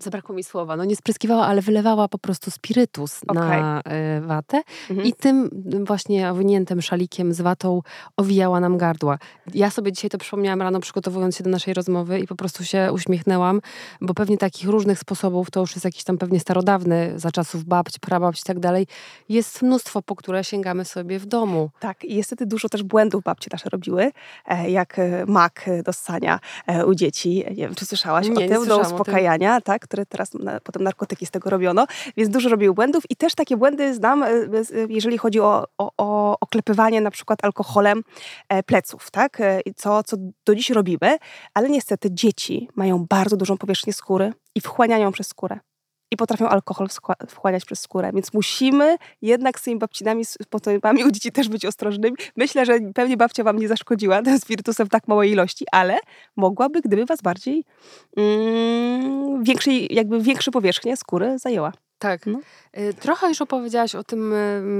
zabrakło 0.02 0.34
mi 0.34 0.44
słowa, 0.44 0.76
no 0.76 0.84
nie 0.84 0.96
spryskiwała, 0.96 1.46
ale 1.46 1.62
wylewała 1.62 2.08
po 2.08 2.18
prostu 2.18 2.50
spirytus 2.50 3.20
okay. 3.28 3.60
na 3.60 3.80
y, 4.18 4.20
watę 4.26 4.62
mhm. 4.90 5.08
i 5.08 5.12
tym 5.12 5.50
właśnie 5.86 6.30
owiniętym 6.30 6.82
szalikiem 6.82 7.32
z 7.32 7.40
watą 7.40 7.82
owijała 8.16 8.60
nam 8.60 8.78
gardła. 8.78 9.18
Ja 9.54 9.70
sobie 9.70 9.92
dzisiaj 9.92 10.10
to 10.10 10.18
przypomniałam 10.18 10.62
rano, 10.62 10.80
przygotowując 10.80 11.36
się 11.36 11.44
do 11.44 11.50
naszej 11.50 11.74
rozmowy 11.74 12.20
i 12.20 12.26
po 12.26 12.36
prostu 12.36 12.64
się 12.64 12.92
uśmiechnęłam, 12.92 13.60
bo 14.00 14.14
pewnie 14.14 14.38
takich 14.38 14.68
różnych 14.68 14.98
sposobów, 14.98 15.50
to 15.50 15.60
już 15.60 15.74
jest 15.74 15.84
jakiś 15.84 16.04
tam 16.04 16.18
pewnie 16.18 16.40
starodawny, 16.40 17.12
za 17.16 17.30
czasów 17.30 17.64
babci, 17.64 18.00
prababci 18.00 18.40
i 18.44 18.46
tak 18.46 18.60
dalej, 18.60 18.86
jest 19.28 19.62
mnóstwo, 19.62 20.02
po 20.02 20.16
które 20.16 20.44
sięgamy 20.44 20.84
sobie 20.84 21.18
w 21.18 21.26
domu. 21.26 21.70
Tak, 21.80 22.04
i 22.04 22.16
niestety 22.16 22.46
dużo 22.46 22.68
też 22.68 22.82
błędów 22.82 23.22
babcie 23.24 23.48
nasze 23.52 23.70
robiły, 23.70 24.10
e, 24.46 24.70
jak 24.70 24.98
e, 24.98 25.26
mak 25.26 25.66
do 25.84 25.92
ssania 25.92 26.40
u 26.86 26.94
dzieci. 26.94 27.44
Nie 27.50 27.54
wiem, 27.54 27.74
czy 27.74 27.86
słyszałaś 27.86 28.28
nie, 28.28 28.46
o 28.46 28.48
tym, 28.48 28.66
do 28.68 28.80
uspokajania, 28.80 29.60
tak? 29.60 29.87
Które 29.88 30.06
teraz 30.06 30.34
na, 30.34 30.60
potem 30.60 30.82
narkotyki 30.82 31.26
z 31.26 31.30
tego 31.30 31.50
robiono, 31.50 31.86
więc 32.16 32.30
dużo 32.30 32.48
robił 32.48 32.74
błędów 32.74 33.04
i 33.10 33.16
też 33.16 33.34
takie 33.34 33.56
błędy 33.56 33.94
znam, 33.94 34.22
e, 34.22 34.28
jeżeli 34.88 35.18
chodzi 35.18 35.40
o, 35.40 35.64
o, 35.78 35.92
o 35.98 36.36
oklepywanie 36.40 37.00
na 37.00 37.10
przykład 37.10 37.44
alkoholem 37.44 38.02
e, 38.48 38.62
pleców, 38.62 39.10
tak? 39.10 39.40
E, 39.40 39.60
co, 39.76 40.02
co 40.02 40.16
do 40.46 40.54
dziś 40.54 40.70
robimy, 40.70 41.18
ale 41.54 41.68
niestety 41.68 42.08
dzieci 42.12 42.68
mają 42.76 43.06
bardzo 43.08 43.36
dużą 43.36 43.56
powierzchnię 43.56 43.92
skóry 43.92 44.32
i 44.54 44.60
wchłaniają 44.60 45.12
przez 45.12 45.26
skórę 45.26 45.58
i 46.10 46.16
potrafią 46.16 46.48
alkohol 46.48 46.88
wchłaniać 47.28 47.64
przez 47.64 47.80
skórę. 47.80 48.10
Więc 48.14 48.32
musimy 48.32 48.96
jednak 49.22 49.60
z 49.60 49.62
tymi 49.62 49.78
babcinami, 49.78 50.24
z 50.24 50.36
potomami 50.50 51.04
u 51.04 51.10
dzieci 51.10 51.32
też 51.32 51.48
być 51.48 51.66
ostrożnymi. 51.66 52.16
Myślę, 52.36 52.66
że 52.66 52.78
pewnie 52.94 53.16
babcia 53.16 53.44
wam 53.44 53.58
nie 53.58 53.68
zaszkodziła 53.68 54.22
tym 54.22 54.38
spirytusem 54.38 54.86
w 54.86 54.90
tak 54.90 55.08
małej 55.08 55.30
ilości, 55.30 55.64
ale 55.72 55.98
mogłaby, 56.36 56.80
gdyby 56.80 57.06
was 57.06 57.22
bardziej 57.22 57.64
mm, 58.16 59.44
większej, 59.44 59.94
jakby 59.94 60.20
większe 60.20 60.50
powierzchnię 60.50 60.96
skóry 60.96 61.38
zajęła. 61.38 61.72
Tak. 61.98 62.26
No. 62.26 62.40
Y, 62.78 62.94
trochę 62.94 63.28
już 63.28 63.42
opowiedziałaś 63.42 63.94
o 63.94 64.04
tym 64.04 64.34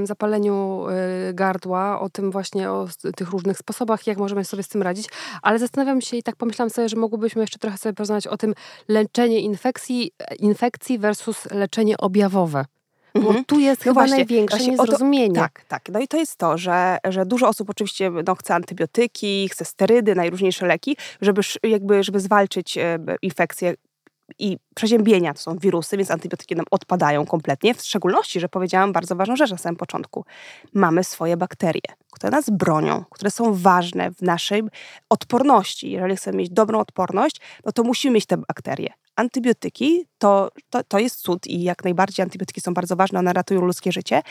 zapaleniu 0.05 0.87
y, 1.31 1.35
gardła, 1.35 2.01
o 2.01 2.11
tym 2.11 2.31
właśnie, 2.31 2.71
o 2.71 2.89
tych 3.17 3.31
różnych 3.31 3.59
sposobach, 3.59 4.07
jak 4.07 4.19
możemy 4.19 4.45
sobie 4.45 4.63
z 4.63 4.69
tym 4.69 4.83
radzić, 4.83 5.09
ale 5.43 5.59
zastanawiam 5.59 6.01
się 6.01 6.17
i 6.17 6.23
tak 6.23 6.37
pomyślałam 6.37 6.71
sobie, 6.71 6.89
że 6.89 6.97
mogłybyśmy 6.97 7.41
jeszcze 7.41 7.59
trochę 7.59 7.79
sobie 7.79 7.93
porozmawiać 7.93 8.27
o 8.27 8.37
tym 8.37 8.55
leczenie 8.89 9.41
infekcji, 9.41 10.13
infekcji 10.39 10.99
versus 10.99 11.51
leczenie 11.51 11.97
objawowe. 11.99 12.65
Bo 13.15 13.27
mhm. 13.27 13.45
tu 13.45 13.59
jest 13.59 13.81
no 13.81 13.85
chyba 13.85 14.01
właśnie, 14.01 14.17
największe 14.17 14.57
właśnie 14.57 14.73
niezrozumienie. 14.73 15.35
To, 15.35 15.41
tak, 15.41 15.65
tak. 15.69 15.89
No 15.89 16.01
i 16.01 16.09
to 16.09 16.17
jest 16.17 16.37
to, 16.37 16.59
że, 16.59 16.99
że 17.09 17.27
dużo 17.27 17.49
osób 17.49 17.71
oczywiście 17.71 18.11
no, 18.27 18.35
chce 18.35 18.55
antybiotyki, 18.55 19.49
chce 19.49 19.65
sterydy, 19.65 20.15
najróżniejsze 20.15 20.67
leki, 20.67 20.97
żeby, 21.21 21.41
jakby, 21.63 22.05
żeby 22.05 22.21
zwalczyć 22.21 22.79
e, 22.79 22.99
infekcję 23.23 23.75
i 24.39 24.59
przeziębienia 24.75 25.35
to 25.35 25.41
są 25.41 25.59
wirusy, 25.59 25.97
więc 25.97 26.11
antybiotyki 26.11 26.57
nam 26.57 26.67
odpadają 26.71 27.27
kompletnie. 27.27 27.75
W 27.75 27.83
szczególności, 27.83 28.41
że 28.41 28.49
powiedziałam 28.49 28.93
bardzo 28.93 29.17
ważną 29.17 29.37
rzecz 29.37 29.51
na 29.51 29.59
samym 29.59 29.77
początku. 29.77 30.25
Mamy 30.75 31.05
swoje 31.05 31.37
bakterie, 31.37 31.81
które 32.13 32.31
nas 32.31 32.51
bronią, 32.51 33.05
które 33.11 33.31
są 33.31 33.55
ważne 33.55 34.11
w 34.11 34.23
naszej 34.23 34.63
odporności. 35.09 35.91
Jeżeli 35.91 36.17
chcemy 36.17 36.39
mieć 36.39 36.51
dobrą 36.51 36.79
odporność, 36.81 37.41
no 37.65 37.73
to 37.73 37.83
musimy 37.83 38.15
mieć 38.15 38.27
te 38.27 38.37
bakterie 38.37 38.93
antybiotyki 39.19 40.07
to, 40.19 40.51
to, 40.71 40.85
to 40.85 40.99
jest 40.99 41.17
cud 41.17 41.47
i 41.47 41.63
jak 41.63 41.85
najbardziej 41.85 42.23
antybiotyki 42.23 42.61
są 42.61 42.75
bardzo 42.75 42.97
ważne, 42.97 43.19
one 43.19 43.33
ratują 43.33 43.61
ludzkie 43.61 43.93
życie, 43.93 44.23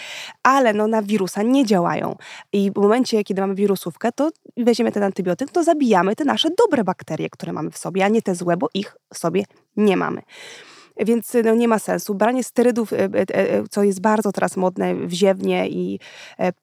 ale 0.43 0.73
no, 0.73 0.87
na 0.87 1.01
wirusa 1.01 1.43
nie 1.43 1.65
działają. 1.65 2.15
I 2.53 2.71
w 2.71 2.75
momencie, 2.75 3.23
kiedy 3.23 3.41
mamy 3.41 3.55
wirusówkę, 3.55 4.11
to 4.11 4.29
weźmiemy 4.57 4.91
ten 4.91 5.03
antybiotyk, 5.03 5.51
to 5.51 5.63
zabijamy 5.63 6.15
te 6.15 6.25
nasze 6.25 6.49
dobre 6.57 6.83
bakterie, 6.83 7.29
które 7.29 7.53
mamy 7.53 7.71
w 7.71 7.77
sobie, 7.77 8.05
a 8.05 8.07
nie 8.07 8.21
te 8.21 8.35
złe, 8.35 8.57
bo 8.57 8.69
ich 8.73 8.95
w 9.13 9.17
sobie 9.17 9.43
nie 9.77 9.97
mamy 9.97 10.21
więc 11.05 11.33
no, 11.43 11.55
nie 11.55 11.67
ma 11.67 11.79
sensu. 11.79 12.15
Branie 12.15 12.43
sterydów, 12.43 12.93
e, 12.93 12.97
e, 12.97 13.09
e, 13.29 13.63
co 13.69 13.83
jest 13.83 14.01
bardzo 14.01 14.31
teraz 14.31 14.57
modne, 14.57 14.95
wziewnie 14.95 15.69
i 15.69 15.99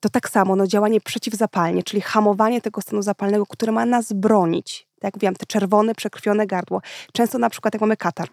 to 0.01 0.09
tak 0.09 0.29
samo, 0.29 0.57
no, 0.57 0.67
działanie 0.67 1.01
przeciwzapalnie, 1.01 1.83
czyli 1.83 2.03
hamowanie 2.03 2.61
tego 2.61 2.81
stanu 2.81 3.03
zapalnego, 3.03 3.47
które 3.47 3.73
ma 3.73 3.87
nas 3.87 4.13
bronić 4.13 4.87
tak 5.05 5.15
jak 5.15 5.17
mówiłam, 5.17 5.35
te 5.35 5.47
czerwone, 5.47 5.95
przekrwione 5.95 6.47
gardło. 6.47 6.81
Często 7.13 7.39
na 7.39 7.51
przykład 7.51 7.75
jak 7.75 7.81
mamy 7.81 7.97
katar, 7.97 8.29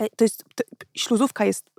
e, 0.00 0.08
to 0.16 0.24
jest, 0.24 0.44
to, 0.54 0.64
śluzówka 0.94 1.44
jest 1.44 1.70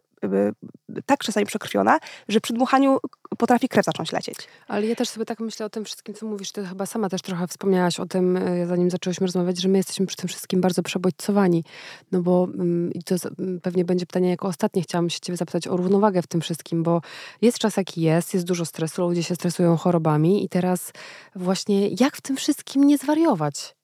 tak 1.06 1.20
czasami 1.20 1.46
przekrwiona, 1.46 2.00
że 2.28 2.42
przy 2.42 2.54
dmuchaniu 2.54 2.98
potrafi 3.38 3.70
krew 3.70 3.86
zacząć 3.86 4.12
lecieć. 4.12 4.38
Ale 4.68 4.88
ja 4.88 4.96
też 4.96 5.10
sobie 5.10 5.26
tak 5.26 5.40
myślę 5.40 5.66
o 5.66 5.70
tym 5.70 5.86
wszystkim, 5.86 6.16
co 6.16 6.26
mówisz. 6.26 6.52
Ty 6.52 6.66
chyba 6.66 6.86
sama 6.86 7.10
też 7.10 7.22
trochę 7.22 7.48
wspomniałaś 7.48 8.00
o 8.00 8.06
tym, 8.06 8.38
e, 8.38 8.68
zanim 8.68 8.90
zaczęłyśmy 8.90 9.28
rozmawiać, 9.28 9.62
że 9.62 9.70
my 9.70 9.78
jesteśmy 9.78 10.06
przy 10.06 10.18
tym 10.18 10.28
wszystkim 10.28 10.62
bardzo 10.62 10.84
przebodźcowani. 10.84 11.64
No 12.12 12.22
bo 12.22 12.48
mm, 12.54 12.94
i 12.94 13.04
to 13.04 13.16
pewnie 13.62 13.86
będzie 13.86 14.06
pytanie 14.06 14.30
jako 14.30 14.48
ostatnie. 14.48 14.82
Chciałam 14.82 15.10
się 15.10 15.20
ciebie 15.20 15.38
zapytać 15.38 15.68
o 15.68 15.78
równowagę 15.78 16.22
w 16.22 16.28
tym 16.28 16.42
wszystkim, 16.42 16.84
bo 16.84 17.02
jest 17.42 17.60
czas 17.60 17.78
jaki 17.78 18.02
jest, 18.02 18.34
jest 18.34 18.46
dużo 18.46 18.66
stresu, 18.66 19.02
ludzie 19.02 19.24
się 19.24 19.36
stresują 19.36 19.78
chorobami 19.78 20.46
i 20.46 20.50
teraz 20.50 20.92
właśnie 21.36 21.88
jak 21.88 22.18
w 22.18 22.22
tym 22.22 22.36
wszystkim 22.36 22.84
nie 22.84 22.98
zwariować? 22.98 23.76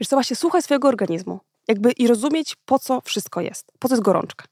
Wiesz 0.00 0.08
co, 0.08 0.16
właśnie 0.16 0.36
słuchaj 0.36 0.62
swojego 0.62 0.88
organizmu. 0.88 1.40
Jakby 1.68 1.92
i 1.92 2.06
rozumieć, 2.06 2.56
po 2.64 2.78
co 2.78 3.00
wszystko 3.00 3.40
jest. 3.40 3.72
Po 3.78 3.88
co 3.88 3.94
jest 3.94 4.04
gorączka 4.04 4.51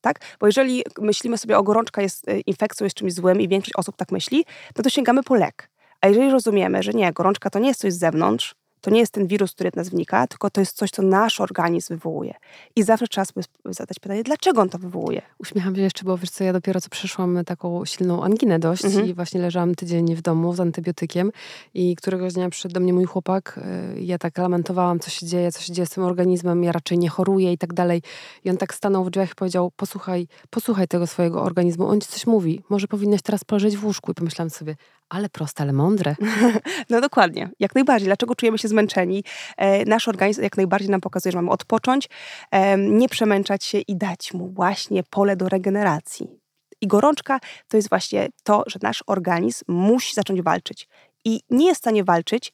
tak? 0.00 0.20
Bo 0.40 0.46
jeżeli 0.46 0.82
myślimy 0.98 1.38
sobie 1.38 1.58
o 1.58 1.62
gorączka 1.62 2.02
jest 2.02 2.28
y, 2.28 2.40
infekcją, 2.40 2.84
jest 2.84 2.96
czymś 2.96 3.12
złym 3.12 3.40
i 3.40 3.48
większość 3.48 3.72
osób 3.76 3.96
tak 3.96 4.12
myśli, 4.12 4.44
no 4.76 4.82
to 4.82 4.90
sięgamy 4.90 5.22
po 5.22 5.34
lek. 5.34 5.70
A 6.00 6.08
jeżeli 6.08 6.30
rozumiemy, 6.30 6.82
że 6.82 6.92
nie, 6.92 7.12
gorączka 7.12 7.50
to 7.50 7.58
nie 7.58 7.68
jest 7.68 7.80
coś 7.80 7.92
z 7.92 7.98
zewnątrz, 7.98 8.54
to 8.80 8.90
nie 8.90 9.00
jest 9.00 9.12
ten 9.12 9.26
wirus, 9.26 9.52
który 9.52 9.70
w 9.70 9.76
nas 9.76 9.88
wnika, 9.88 10.26
tylko 10.26 10.50
to 10.50 10.60
jest 10.60 10.76
coś, 10.76 10.90
co 10.90 11.02
nasz 11.02 11.40
organizm 11.40 11.94
wywołuje. 11.94 12.34
I 12.76 12.82
zawsze 12.82 13.08
trzeba 13.08 13.24
sobie 13.24 13.44
zadać 13.64 13.98
pytanie, 13.98 14.22
dlaczego 14.22 14.60
on 14.60 14.68
to 14.68 14.78
wywołuje? 14.78 15.22
Uśmiecham 15.38 15.76
się 15.76 15.82
jeszcze, 15.82 16.04
bo 16.04 16.18
wiesz 16.18 16.30
co, 16.30 16.44
ja 16.44 16.52
dopiero 16.52 16.80
co 16.80 16.88
przeszłam 16.88 17.44
taką 17.44 17.84
silną 17.84 18.24
anginę 18.24 18.58
dość 18.58 18.84
mhm. 18.84 19.06
i 19.06 19.14
właśnie 19.14 19.40
leżałam 19.40 19.74
tydzień 19.74 20.14
w 20.14 20.22
domu 20.22 20.54
z 20.54 20.60
antybiotykiem 20.60 21.32
i 21.74 21.96
któregoś 21.96 22.32
dnia 22.32 22.50
przyszedł 22.50 22.74
do 22.74 22.80
mnie 22.80 22.92
mój 22.92 23.04
chłopak, 23.04 23.60
y, 23.96 24.00
ja 24.00 24.18
tak 24.18 24.38
lamentowałam, 24.38 25.00
co 25.00 25.10
się 25.10 25.26
dzieje, 25.26 25.52
co 25.52 25.60
się 25.60 25.72
dzieje 25.72 25.86
z 25.86 25.90
tym 25.90 26.04
organizmem, 26.04 26.64
ja 26.64 26.72
raczej 26.72 26.98
nie 26.98 27.08
choruję 27.08 27.52
i 27.52 27.58
tak 27.58 27.72
dalej. 27.72 28.02
I 28.44 28.50
on 28.50 28.56
tak 28.56 28.74
stanął 28.74 29.04
w 29.04 29.10
drzwiach 29.10 29.30
i 29.30 29.34
powiedział, 29.34 29.70
posłuchaj, 29.76 30.28
posłuchaj 30.50 30.88
tego 30.88 31.06
swojego 31.06 31.42
organizmu, 31.42 31.86
on 31.86 32.00
ci 32.00 32.08
coś 32.08 32.26
mówi, 32.26 32.62
może 32.68 32.88
powinnaś 32.88 33.22
teraz 33.22 33.44
poleżeć 33.44 33.76
w 33.76 33.84
łóżku. 33.84 34.12
I 34.12 34.14
pomyślałam 34.14 34.50
sobie, 34.50 34.76
ale 35.10 35.28
proste, 35.28 35.62
ale 35.62 35.72
mądre. 35.72 36.16
No 36.90 37.00
dokładnie, 37.00 37.50
jak 37.58 37.74
najbardziej. 37.74 38.06
Dlaczego 38.06 38.34
czujemy 38.34 38.58
się 38.58 38.68
zmęczeni? 38.68 39.24
E, 39.56 39.84
nasz 39.84 40.08
organizm 40.08 40.42
jak 40.42 40.56
najbardziej 40.56 40.90
nam 40.90 41.00
pokazuje, 41.00 41.32
że 41.32 41.38
mamy 41.38 41.50
odpocząć, 41.50 42.08
nie 42.78 43.08
przemęczać 43.08 43.64
się 43.64 43.78
i 43.78 43.96
dać 43.96 44.34
mu 44.34 44.48
właśnie 44.48 45.02
pole 45.02 45.36
do 45.36 45.48
regeneracji. 45.48 46.40
I 46.80 46.86
gorączka 46.86 47.40
to 47.68 47.76
jest 47.76 47.88
właśnie 47.88 48.28
to, 48.42 48.62
że 48.66 48.78
nasz 48.82 49.04
organizm 49.06 49.64
musi 49.68 50.14
zacząć 50.14 50.42
walczyć. 50.42 50.88
I 51.24 51.40
nie 51.50 51.66
jest 51.66 51.80
w 51.80 51.84
stanie 51.84 52.04
walczyć 52.04 52.52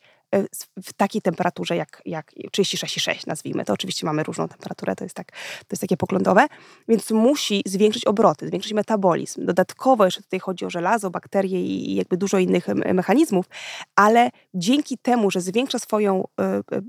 w 0.82 0.92
takiej 0.92 1.22
temperaturze 1.22 1.76
jak, 1.76 2.02
jak 2.06 2.32
36,6 2.32 3.26
nazwijmy. 3.26 3.64
To 3.64 3.72
oczywiście 3.72 4.06
mamy 4.06 4.22
różną 4.22 4.48
temperaturę, 4.48 4.96
to 4.96 5.04
jest, 5.04 5.14
tak, 5.14 5.32
to 5.32 5.66
jest 5.70 5.80
takie 5.80 5.96
poglądowe, 5.96 6.46
więc 6.88 7.10
musi 7.10 7.62
zwiększyć 7.66 8.04
obroty, 8.04 8.48
zwiększyć 8.48 8.72
metabolizm. 8.72 9.46
Dodatkowo 9.46 10.04
jeszcze 10.04 10.22
tutaj 10.22 10.40
chodzi 10.40 10.64
o 10.64 10.70
żelazo, 10.70 11.10
bakterie 11.10 11.62
i 11.62 11.94
jakby 11.94 12.16
dużo 12.16 12.38
innych 12.38 12.68
mechanizmów, 12.68 13.46
ale 13.96 14.30
dzięki 14.54 14.98
temu, 14.98 15.30
że 15.30 15.40
zwiększa 15.40 15.78
swoją 15.78 16.24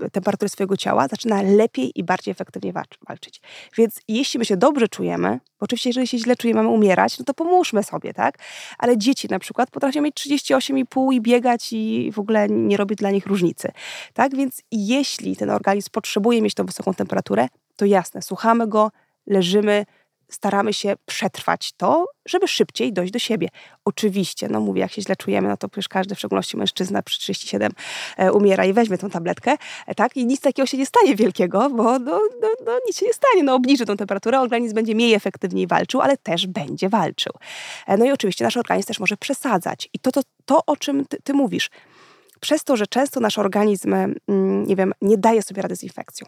y, 0.06 0.10
temperaturę 0.10 0.48
swojego 0.48 0.76
ciała, 0.76 1.08
zaczyna 1.08 1.42
lepiej 1.42 1.92
i 1.94 2.04
bardziej 2.04 2.32
efektywnie 2.32 2.72
walczyć. 3.08 3.40
Więc 3.76 4.00
jeśli 4.08 4.38
my 4.38 4.44
się 4.44 4.56
dobrze 4.56 4.88
czujemy, 4.88 5.40
bo 5.60 5.64
oczywiście 5.64 5.90
jeżeli 5.90 6.06
się 6.06 6.18
źle 6.18 6.36
czujemy, 6.36 6.62
mamy 6.62 6.74
umierać, 6.74 7.18
no 7.18 7.24
to 7.24 7.34
pomóżmy 7.34 7.82
sobie, 7.82 8.14
tak? 8.14 8.38
Ale 8.78 8.98
dzieci 8.98 9.28
na 9.30 9.38
przykład 9.38 9.70
potrafią 9.70 10.02
mieć 10.02 10.14
38,5 10.14 11.14
i 11.14 11.20
biegać 11.20 11.72
i 11.72 12.12
w 12.12 12.18
ogóle 12.18 12.48
nie 12.48 12.76
robi 12.76 12.96
dla 12.96 13.10
nich 13.10 13.26
różnicy. 13.26 13.72
Tak 14.14 14.36
więc 14.36 14.62
jeśli 14.72 15.36
ten 15.36 15.50
organizm 15.50 15.90
potrzebuje 15.92 16.42
mieć 16.42 16.54
tą 16.54 16.64
wysoką 16.64 16.94
temperaturę, 16.94 17.48
to 17.76 17.84
jasne, 17.84 18.22
słuchamy 18.22 18.66
go, 18.66 18.90
leżymy, 19.26 19.86
staramy 20.30 20.72
się 20.72 20.94
przetrwać 21.06 21.72
to, 21.72 22.06
żeby 22.28 22.48
szybciej 22.48 22.92
dojść 22.92 23.12
do 23.12 23.18
siebie. 23.18 23.48
Oczywiście, 23.84 24.48
no 24.48 24.60
mówię, 24.60 24.80
jak 24.80 24.92
się 24.92 25.02
źle 25.02 25.16
czujemy, 25.16 25.48
no 25.48 25.56
to 25.56 25.68
przecież 25.68 25.88
każdy, 25.88 26.14
w 26.14 26.18
szczególności 26.18 26.56
mężczyzna 26.56 27.02
przy 27.02 27.18
37 27.18 27.72
e, 28.16 28.32
umiera 28.32 28.64
i 28.64 28.72
weźmie 28.72 28.98
tą 28.98 29.10
tabletkę, 29.10 29.56
e, 29.86 29.94
tak? 29.94 30.16
I 30.16 30.26
nic 30.26 30.40
takiego 30.40 30.66
się 30.66 30.78
nie 30.78 30.86
stanie 30.86 31.16
wielkiego, 31.16 31.70
bo 31.70 31.98
no, 31.98 32.20
no, 32.42 32.48
no, 32.66 32.78
nic 32.86 32.98
się 32.98 33.06
nie 33.06 33.14
stanie, 33.14 33.42
no 33.42 33.54
obniży 33.54 33.86
tą 33.86 33.96
temperaturę, 33.96 34.40
organizm 34.40 34.74
będzie 34.74 34.94
mniej 34.94 35.14
efektywniej 35.14 35.66
walczył, 35.66 36.00
ale 36.00 36.16
też 36.16 36.46
będzie 36.46 36.88
walczył. 36.88 37.32
E, 37.86 37.96
no 37.96 38.04
i 38.04 38.10
oczywiście 38.10 38.44
nasz 38.44 38.56
organizm 38.56 38.86
też 38.86 39.00
może 39.00 39.16
przesadzać. 39.16 39.88
I 39.92 39.98
to, 39.98 40.12
to, 40.12 40.20
to 40.44 40.62
o 40.66 40.76
czym 40.76 41.06
ty, 41.06 41.16
ty 41.24 41.32
mówisz, 41.34 41.70
przez 42.40 42.64
to, 42.64 42.76
że 42.76 42.86
często 42.86 43.20
nasz 43.20 43.38
organizm, 43.38 43.94
mm, 43.94 44.66
nie 44.66 44.76
wiem, 44.76 44.92
nie 45.02 45.18
daje 45.18 45.42
sobie 45.42 45.62
rady 45.62 45.76
z 45.76 45.82
infekcją. 45.82 46.26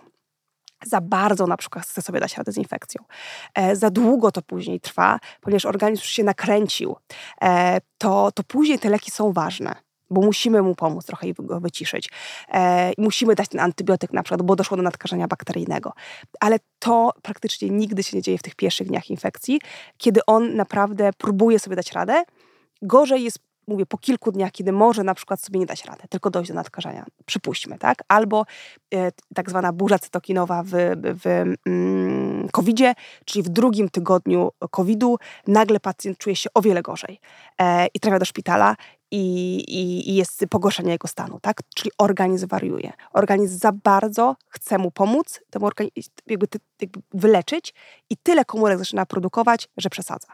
Za 0.84 1.00
bardzo 1.00 1.46
na 1.46 1.56
przykład 1.56 1.86
chce 1.86 2.02
sobie 2.02 2.20
dać 2.20 2.36
radę 2.36 2.52
z 2.52 2.56
infekcją. 2.56 3.04
E, 3.54 3.76
za 3.76 3.90
długo 3.90 4.32
to 4.32 4.42
później 4.42 4.80
trwa, 4.80 5.18
ponieważ 5.40 5.64
organizm 5.66 6.02
już 6.02 6.10
się 6.10 6.24
nakręcił. 6.24 6.96
E, 7.42 7.80
to, 7.98 8.32
to 8.34 8.42
później 8.42 8.78
te 8.78 8.90
leki 8.90 9.10
są 9.10 9.32
ważne 9.32 9.74
bo 10.10 10.20
musimy 10.20 10.62
mu 10.62 10.74
pomóc 10.74 11.06
trochę 11.06 11.26
go 11.38 11.60
wyciszyć. 11.60 12.10
E, 12.52 12.92
musimy 12.98 13.34
dać 13.34 13.48
ten 13.48 13.60
antybiotyk 13.60 14.12
na 14.12 14.22
przykład, 14.22 14.42
bo 14.42 14.56
doszło 14.56 14.76
do 14.76 14.82
nadkażenia 14.82 15.28
bakteryjnego. 15.28 15.92
Ale 16.40 16.58
to 16.78 17.12
praktycznie 17.22 17.70
nigdy 17.70 18.02
się 18.02 18.16
nie 18.16 18.22
dzieje 18.22 18.38
w 18.38 18.42
tych 18.42 18.54
pierwszych 18.54 18.86
dniach 18.86 19.10
infekcji, 19.10 19.60
kiedy 19.98 20.20
on 20.26 20.56
naprawdę 20.56 21.10
próbuje 21.18 21.58
sobie 21.58 21.76
dać 21.76 21.92
radę. 21.92 22.24
Gorzej 22.82 23.22
jest 23.22 23.38
mówię, 23.70 23.86
po 23.86 23.98
kilku 23.98 24.32
dniach, 24.32 24.52
kiedy 24.52 24.72
może 24.72 25.04
na 25.04 25.14
przykład 25.14 25.40
sobie 25.40 25.60
nie 25.60 25.66
dać 25.66 25.84
rady, 25.84 26.02
tylko 26.08 26.30
dojść 26.30 26.50
do 26.50 26.54
nadkażenia, 26.54 27.06
przypuśćmy, 27.26 27.78
tak? 27.78 28.02
Albo 28.08 28.46
e, 28.94 29.12
tak 29.34 29.50
zwana 29.50 29.72
burza 29.72 29.98
cytokinowa 29.98 30.62
w, 30.62 30.70
w 31.02 31.54
mm, 31.66 32.48
COVID-zie, 32.52 32.94
czyli 33.24 33.42
w 33.42 33.48
drugim 33.48 33.88
tygodniu 33.88 34.50
COVID-u 34.70 35.16
nagle 35.46 35.80
pacjent 35.80 36.18
czuje 36.18 36.36
się 36.36 36.50
o 36.54 36.62
wiele 36.62 36.82
gorzej 36.82 37.20
e, 37.58 37.86
i 37.94 38.00
trafia 38.00 38.18
do 38.18 38.24
szpitala 38.24 38.76
i, 39.10 39.56
i, 39.68 40.10
i, 40.10 40.14
jest 40.14 40.44
pogorszenie 40.50 40.92
jego 40.92 41.08
stanu, 41.08 41.40
tak? 41.40 41.60
Czyli 41.74 41.90
organizm 41.98 42.48
wariuje. 42.48 42.92
Organizm 43.12 43.58
za 43.58 43.72
bardzo 43.72 44.36
chce 44.48 44.78
mu 44.78 44.90
pomóc, 44.90 45.40
temu 45.50 45.68
jakby, 46.26 46.46
jakby 46.80 47.00
wyleczyć 47.12 47.74
i 48.10 48.16
tyle 48.16 48.44
komórek 48.44 48.78
zaczyna 48.78 49.06
produkować, 49.06 49.68
że 49.76 49.90
przesadza. 49.90 50.28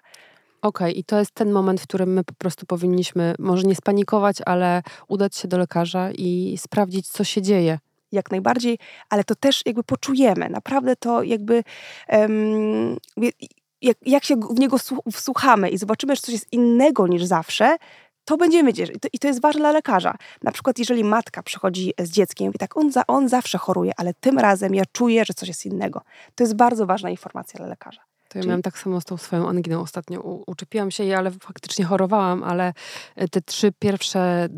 Okej, 0.66 0.90
okay, 0.90 1.00
i 1.00 1.04
to 1.04 1.18
jest 1.18 1.30
ten 1.30 1.52
moment, 1.52 1.80
w 1.80 1.82
którym 1.82 2.12
my 2.12 2.24
po 2.24 2.34
prostu 2.34 2.66
powinniśmy 2.66 3.34
może 3.38 3.62
nie 3.62 3.74
spanikować, 3.74 4.36
ale 4.46 4.82
udać 5.08 5.36
się 5.36 5.48
do 5.48 5.58
lekarza 5.58 6.10
i 6.10 6.58
sprawdzić, 6.58 7.08
co 7.08 7.24
się 7.24 7.42
dzieje. 7.42 7.78
Jak 8.12 8.30
najbardziej, 8.30 8.78
ale 9.10 9.24
to 9.24 9.34
też 9.34 9.62
jakby 9.66 9.82
poczujemy. 9.82 10.50
Naprawdę 10.50 10.96
to 10.96 11.22
jakby. 11.22 11.64
Um, 12.08 12.96
jak, 13.82 13.96
jak 14.06 14.24
się 14.24 14.36
w 14.36 14.60
niego 14.60 14.76
wsłuchamy 15.12 15.70
i 15.70 15.78
zobaczymy, 15.78 16.16
że 16.16 16.22
coś 16.22 16.32
jest 16.32 16.52
innego 16.52 17.06
niż 17.06 17.24
zawsze, 17.24 17.76
to 18.24 18.36
będziemy 18.36 18.72
wiedzieć. 18.72 18.96
I 18.96 19.00
to, 19.00 19.08
I 19.12 19.18
to, 19.18 19.28
jest 19.28 19.40
ważne 19.40 19.60
dla 19.60 19.72
lekarza. 19.72 20.14
Na 20.42 20.52
przykład, 20.52 20.78
jeżeli 20.78 21.04
matka 21.04 21.42
przychodzi 21.42 21.92
z 21.98 22.10
dzieckiem 22.10 22.52
i 22.54 22.58
tak, 22.58 22.76
on, 22.76 22.92
za, 22.92 23.06
on 23.06 23.28
zawsze 23.28 23.58
choruje, 23.58 23.92
ale 23.96 24.14
tym 24.14 24.38
razem 24.38 24.74
ja 24.74 24.84
czuję, 24.92 25.24
że 25.24 25.34
coś 25.34 25.48
jest 25.48 25.66
innego. 25.66 26.02
To 26.34 26.44
jest 26.44 26.56
bardzo 26.56 26.86
ważna 26.86 27.10
informacja 27.10 27.58
dla 27.58 27.66
lekarza. 27.66 28.05
To 28.28 28.38
ja 28.38 28.42
Czyli... 28.42 28.48
miałam 28.48 28.62
tak 28.62 28.78
samo 28.78 29.00
z 29.00 29.04
tą 29.04 29.16
swoją 29.16 29.48
anginą 29.48 29.80
ostatnio. 29.80 30.20
U, 30.20 30.44
uczepiłam 30.46 30.90
się 30.90 31.04
jej, 31.04 31.14
ale 31.14 31.30
faktycznie 31.30 31.84
chorowałam, 31.84 32.44
ale 32.44 32.72
e, 33.16 33.28
te 33.28 33.40
trzy 33.40 33.72
pierwsze, 33.78 34.20
e, 34.20 34.48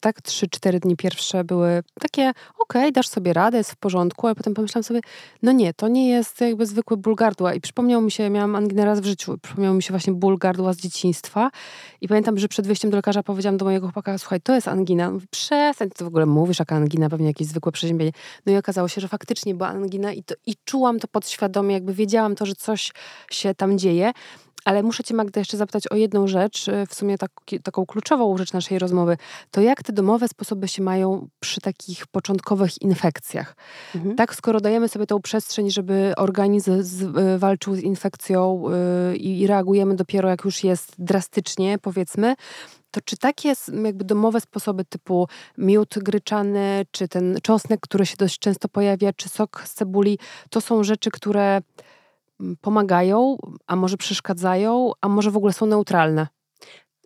tak, 0.00 0.22
trzy, 0.22 0.48
cztery 0.48 0.80
dni 0.80 0.96
pierwsze 0.96 1.44
były 1.44 1.82
takie, 2.00 2.30
okej, 2.58 2.82
okay, 2.82 2.92
dasz 2.92 3.08
sobie 3.08 3.32
radę, 3.32 3.58
jest 3.58 3.72
w 3.72 3.76
porządku, 3.76 4.26
ale 4.26 4.34
potem 4.34 4.54
pomyślałam 4.54 4.84
sobie, 4.84 5.00
no 5.42 5.52
nie, 5.52 5.74
to 5.74 5.88
nie 5.88 6.08
jest 6.08 6.40
jakby 6.40 6.66
zwykły 6.66 6.96
ból 6.96 7.14
gardła. 7.14 7.54
I 7.54 7.60
przypomniał 7.60 8.00
mi 8.00 8.10
się, 8.10 8.30
miałam 8.30 8.56
anginę 8.56 8.84
raz 8.84 9.00
w 9.00 9.04
życiu, 9.04 9.38
przypomniał 9.42 9.74
mi 9.74 9.82
się 9.82 9.90
właśnie 9.90 10.12
ból 10.12 10.38
gardła 10.38 10.72
z 10.72 10.76
dzieciństwa. 10.76 11.50
I 12.00 12.08
pamiętam, 12.08 12.38
że 12.38 12.48
przed 12.48 12.66
wyjściem 12.66 12.90
do 12.90 12.96
lekarza 12.96 13.22
powiedziałam 13.22 13.56
do 13.56 13.64
mojego 13.64 13.86
chłopaka, 13.86 14.18
słuchaj, 14.18 14.40
to 14.40 14.54
jest 14.54 14.68
angina. 14.68 15.10
Mówi, 15.10 15.26
przestań, 15.30 15.90
ty 15.90 16.04
w 16.04 16.06
ogóle 16.06 16.26
mówisz, 16.26 16.58
jaka 16.58 16.76
angina, 16.76 17.08
pewnie 17.08 17.26
jakieś 17.26 17.46
zwykłe 17.46 17.72
przeziębienie. 17.72 18.12
No 18.46 18.52
i 18.52 18.56
okazało 18.56 18.88
się, 18.88 19.00
że 19.00 19.08
faktycznie 19.08 19.54
była 19.54 19.68
angina 19.68 20.12
i, 20.12 20.22
to, 20.22 20.34
i 20.46 20.54
czułam 20.64 21.00
to 21.00 21.08
podświadomie, 21.08 21.74
jakby 21.74 21.94
wiedziałam 21.94 22.34
to, 22.34 22.46
że 22.46 22.54
coś 22.54 22.92
się 23.30 23.54
tam 23.54 23.78
dzieje. 23.78 24.12
Ale 24.64 24.82
muszę 24.82 25.04
Cię, 25.04 25.14
Magda, 25.14 25.40
jeszcze 25.40 25.56
zapytać 25.56 25.88
o 25.88 25.96
jedną 25.96 26.26
rzecz, 26.26 26.68
y, 26.68 26.86
w 26.88 26.94
sumie 26.94 27.18
tak, 27.18 27.30
taką 27.62 27.86
kluczową 27.86 28.36
rzecz 28.36 28.52
naszej 28.52 28.78
rozmowy. 28.78 29.16
To 29.50 29.60
jak 29.60 29.82
te 29.82 29.92
domowe 29.92 30.28
sposoby 30.28 30.68
się 30.68 30.82
mają 30.82 31.28
przy 31.40 31.60
takich 31.60 32.06
początkowych 32.06 32.82
infekcjach? 32.82 33.56
Mhm. 33.94 34.16
Tak, 34.16 34.34
skoro 34.34 34.60
dajemy 34.60 34.88
sobie 34.88 35.06
tą 35.06 35.20
przestrzeń, 35.22 35.70
żeby 35.70 36.12
organizm 36.16 36.82
z, 36.82 37.02
y, 37.02 37.38
walczył 37.38 37.74
z 37.74 37.80
infekcją 37.80 38.64
y, 39.12 39.16
i 39.16 39.46
reagujemy 39.46 39.96
dopiero 39.96 40.28
jak 40.28 40.44
już 40.44 40.64
jest 40.64 40.94
drastycznie, 40.98 41.78
powiedzmy, 41.78 42.34
to 42.90 43.00
czy 43.04 43.16
takie 43.16 43.52
jakby 43.84 44.04
domowe 44.04 44.40
sposoby 44.40 44.84
typu 44.84 45.28
miód 45.58 45.94
gryczany, 45.98 46.86
czy 46.90 47.08
ten 47.08 47.38
czosnek, 47.42 47.80
który 47.80 48.06
się 48.06 48.16
dość 48.16 48.38
często 48.38 48.68
pojawia, 48.68 49.12
czy 49.12 49.28
sok 49.28 49.62
z 49.66 49.74
cebuli, 49.74 50.18
to 50.50 50.60
są 50.60 50.84
rzeczy, 50.84 51.10
które 51.10 51.60
pomagają, 52.60 53.36
a 53.66 53.76
może 53.76 53.96
przeszkadzają, 53.96 54.92
a 55.00 55.08
może 55.08 55.30
w 55.30 55.36
ogóle 55.36 55.52
są 55.52 55.66
neutralne? 55.66 56.26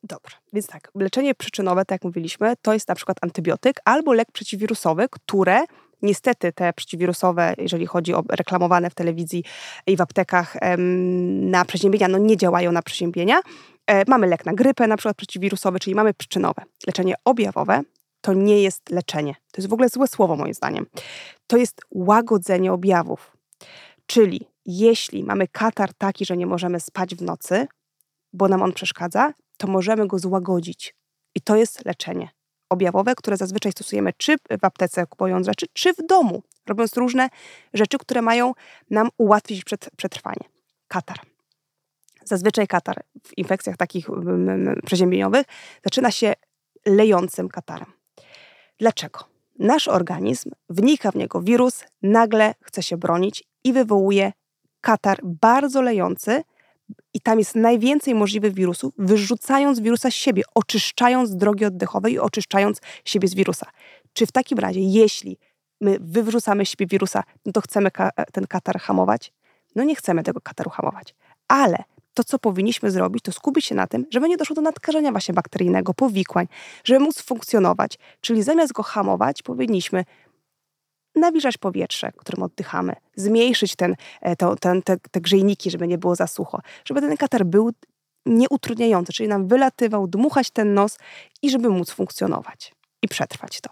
Dobrze, 0.02 0.36
więc 0.52 0.66
tak, 0.66 0.90
leczenie 0.94 1.34
przyczynowe, 1.34 1.84
tak 1.84 1.90
jak 1.90 2.04
mówiliśmy, 2.04 2.54
to 2.62 2.72
jest 2.72 2.88
na 2.88 2.94
przykład 2.94 3.16
antybiotyk 3.20 3.80
albo 3.84 4.12
lek 4.12 4.32
przeciwwirusowy, 4.32 5.06
które 5.10 5.64
niestety 6.02 6.52
te 6.52 6.72
przeciwwirusowe, 6.72 7.54
jeżeli 7.58 7.86
chodzi 7.86 8.14
o 8.14 8.22
reklamowane 8.30 8.90
w 8.90 8.94
telewizji 8.94 9.44
i 9.86 9.96
w 9.96 10.00
aptekach 10.00 10.56
na 11.40 11.64
przeziębienia, 11.64 12.08
no 12.08 12.18
nie 12.18 12.36
działają 12.36 12.72
na 12.72 12.82
przeziębienia. 12.82 13.40
E, 13.86 14.04
mamy 14.10 14.26
lek 14.26 14.46
na 14.46 14.52
grypę, 14.52 14.86
na 14.86 14.96
przykład 14.96 15.16
przeciwwirusowy, 15.16 15.78
czyli 15.78 15.94
mamy 15.94 16.14
przyczynowe. 16.14 16.62
Leczenie 16.86 17.14
objawowe 17.24 17.82
to 18.20 18.32
nie 18.32 18.62
jest 18.62 18.90
leczenie. 18.90 19.34
To 19.52 19.60
jest 19.60 19.68
w 19.68 19.72
ogóle 19.72 19.88
złe 19.88 20.08
słowo 20.08 20.36
moim 20.36 20.54
zdaniem. 20.54 20.86
To 21.46 21.56
jest 21.56 21.80
łagodzenie 21.90 22.72
objawów. 22.72 23.36
Czyli 24.06 24.51
jeśli 24.66 25.24
mamy 25.24 25.48
katar 25.48 25.94
taki, 25.94 26.24
że 26.24 26.36
nie 26.36 26.46
możemy 26.46 26.80
spać 26.80 27.14
w 27.14 27.22
nocy, 27.22 27.66
bo 28.32 28.48
nam 28.48 28.62
on 28.62 28.72
przeszkadza, 28.72 29.32
to 29.56 29.66
możemy 29.66 30.06
go 30.06 30.18
złagodzić. 30.18 30.94
I 31.34 31.40
to 31.40 31.56
jest 31.56 31.84
leczenie 31.84 32.28
objawowe, 32.72 33.14
które 33.14 33.36
zazwyczaj 33.36 33.72
stosujemy 33.72 34.12
czy 34.16 34.36
w 34.60 34.64
aptece 34.64 35.06
kupując 35.06 35.46
rzeczy, 35.46 35.66
czy 35.72 35.94
w 35.94 36.06
domu, 36.08 36.42
robiąc 36.66 36.96
różne 36.96 37.28
rzeczy, 37.74 37.98
które 37.98 38.22
mają 38.22 38.52
nam 38.90 39.08
ułatwić 39.18 39.64
przetrwanie. 39.96 40.48
Katar. 40.88 41.18
Zazwyczaj 42.24 42.66
katar 42.66 42.96
w 43.26 43.38
infekcjach 43.38 43.76
takich 43.76 44.06
przeziębieniowych 44.86 45.46
zaczyna 45.84 46.10
się 46.10 46.32
lejącym 46.86 47.48
katarem. 47.48 47.92
Dlaczego? 48.78 49.20
Nasz 49.58 49.88
organizm, 49.88 50.50
wnika 50.68 51.10
w 51.10 51.14
niego 51.14 51.42
wirus, 51.42 51.84
nagle 52.02 52.54
chce 52.60 52.82
się 52.82 52.96
bronić 52.96 53.44
i 53.64 53.72
wywołuje 53.72 54.32
katar 54.82 55.18
bardzo 55.22 55.82
lejący 55.82 56.42
i 57.14 57.20
tam 57.20 57.38
jest 57.38 57.54
najwięcej 57.54 58.14
możliwych 58.14 58.54
wirusów, 58.54 58.94
wyrzucając 58.98 59.80
wirusa 59.80 60.10
z 60.10 60.14
siebie, 60.14 60.42
oczyszczając 60.54 61.36
drogi 61.36 61.64
oddechowe 61.64 62.10
i 62.10 62.18
oczyszczając 62.18 62.80
siebie 63.04 63.28
z 63.28 63.34
wirusa. 63.34 63.66
Czy 64.12 64.26
w 64.26 64.32
takim 64.32 64.58
razie, 64.58 64.80
jeśli 64.80 65.38
my 65.80 65.98
wywrzucamy 66.00 66.66
z 66.66 66.68
siebie 66.68 66.86
wirusa, 66.86 67.22
no 67.46 67.52
to 67.52 67.60
chcemy 67.60 67.90
ka 67.90 68.10
ten 68.32 68.46
katar 68.46 68.80
hamować? 68.80 69.32
No 69.74 69.84
nie 69.84 69.96
chcemy 69.96 70.22
tego 70.22 70.40
kataru 70.40 70.70
hamować. 70.70 71.14
Ale 71.48 71.84
to, 72.14 72.24
co 72.24 72.38
powinniśmy 72.38 72.90
zrobić, 72.90 73.22
to 73.24 73.32
skupić 73.32 73.66
się 73.66 73.74
na 73.74 73.86
tym, 73.86 74.06
żeby 74.10 74.28
nie 74.28 74.36
doszło 74.36 74.56
do 74.56 74.62
nadkażenia 74.62 75.10
właśnie 75.10 75.34
bakteryjnego, 75.34 75.94
powikłań, 75.94 76.46
żeby 76.84 77.00
móc 77.00 77.22
funkcjonować. 77.22 77.98
Czyli 78.20 78.42
zamiast 78.42 78.72
go 78.72 78.82
hamować, 78.82 79.42
powinniśmy 79.42 80.04
nawilżać 81.14 81.58
powietrze, 81.58 82.12
którym 82.16 82.42
oddychamy, 82.42 82.96
zmniejszyć 83.16 83.76
ten, 83.76 83.96
e, 84.20 84.36
to, 84.36 84.56
ten, 84.56 84.82
te, 84.82 84.96
te 85.10 85.20
grzejniki, 85.20 85.70
żeby 85.70 85.88
nie 85.88 85.98
było 85.98 86.14
za 86.14 86.26
sucho, 86.26 86.60
żeby 86.84 87.00
ten 87.00 87.16
katar 87.16 87.46
był 87.46 87.70
nieutrudniający, 88.26 89.12
czyli 89.12 89.28
nam 89.28 89.48
wylatywał, 89.48 90.06
dmuchać 90.06 90.50
ten 90.50 90.74
nos 90.74 90.98
i 91.42 91.50
żeby 91.50 91.68
móc 91.68 91.90
funkcjonować 91.90 92.74
i 93.02 93.08
przetrwać 93.08 93.60
to. 93.60 93.70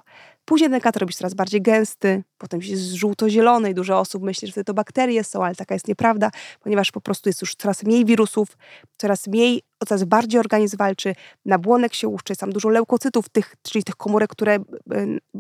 Później 0.51 0.71
ten 0.71 0.81
katar 0.81 1.01
robi 1.01 1.13
się 1.13 1.19
coraz 1.19 1.35
bardziej 1.35 1.63
gęsty, 1.63 2.23
potem 2.39 2.61
jest 2.63 2.93
żółto-zielony 2.93 3.71
i 3.71 3.75
dużo 3.75 3.99
osób 3.99 4.23
myśli, 4.23 4.49
że 4.49 4.65
to 4.65 4.75
bakterie 4.75 5.25
są, 5.25 5.45
ale 5.45 5.55
taka 5.55 5.75
jest 5.75 5.89
nieprawda, 5.89 6.31
ponieważ 6.61 6.91
po 6.91 7.01
prostu 7.01 7.29
jest 7.29 7.41
już 7.41 7.55
coraz 7.55 7.83
mniej 7.83 8.05
wirusów, 8.05 8.59
coraz 8.97 9.27
mniej, 9.27 9.63
coraz 9.89 10.05
bardziej 10.05 10.41
organizm 10.41 10.77
walczy, 10.77 11.15
nabłonek 11.45 11.95
się 11.95 12.09
łuszczy, 12.09 12.33
jest 12.33 12.41
tam 12.41 12.53
dużo 12.53 12.69
leukocytów, 12.69 13.29
tych, 13.29 13.55
czyli 13.63 13.85
tych 13.85 13.97
komórek, 13.97 14.31
które 14.31 14.55
e, 14.55 14.61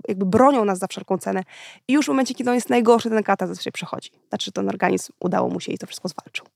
jakby 0.09 0.27
bronią 0.27 0.64
nas 0.64 0.79
za 0.79 0.87
wszelką 0.87 1.18
cenę 1.18 1.42
i 1.88 1.92
już 1.92 2.07
w 2.07 2.09
momencie, 2.09 2.35
kiedy 2.35 2.51
on 2.51 2.55
jest 2.55 2.70
najgorszy, 2.70 3.11
ten 3.11 3.23
katar 3.23 3.49
zazwyczaj 3.49 3.73
przechodzi. 3.73 4.11
Znaczy, 4.29 4.53
ten 4.53 4.68
organizm 4.68 5.12
udało 5.20 5.49
mu 5.49 5.61
się 5.61 5.73
i 5.73 5.79
to 5.79 5.87
wszystko 5.87 6.09
zwalczył. 6.09 6.46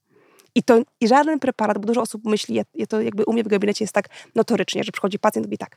I, 0.55 0.63
to, 0.63 0.83
I 1.01 1.09
żaden 1.09 1.39
preparat, 1.39 1.79
bo 1.79 1.87
dużo 1.87 2.03
osób 2.03 2.25
myśli, 2.25 2.55
ja, 2.55 2.63
ja 2.75 2.87
to 2.87 3.01
jakby 3.01 3.25
u 3.25 3.33
mnie 3.33 3.45
w 3.45 3.49
gabinecie 3.49 3.85
jest 3.85 3.95
tak 3.95 4.09
notorycznie, 4.35 4.85
że 4.85 4.93
przychodzi 4.93 5.19
pacjent 5.19 5.47
i 5.47 5.49
mówi 5.49 5.59
tak, 5.59 5.77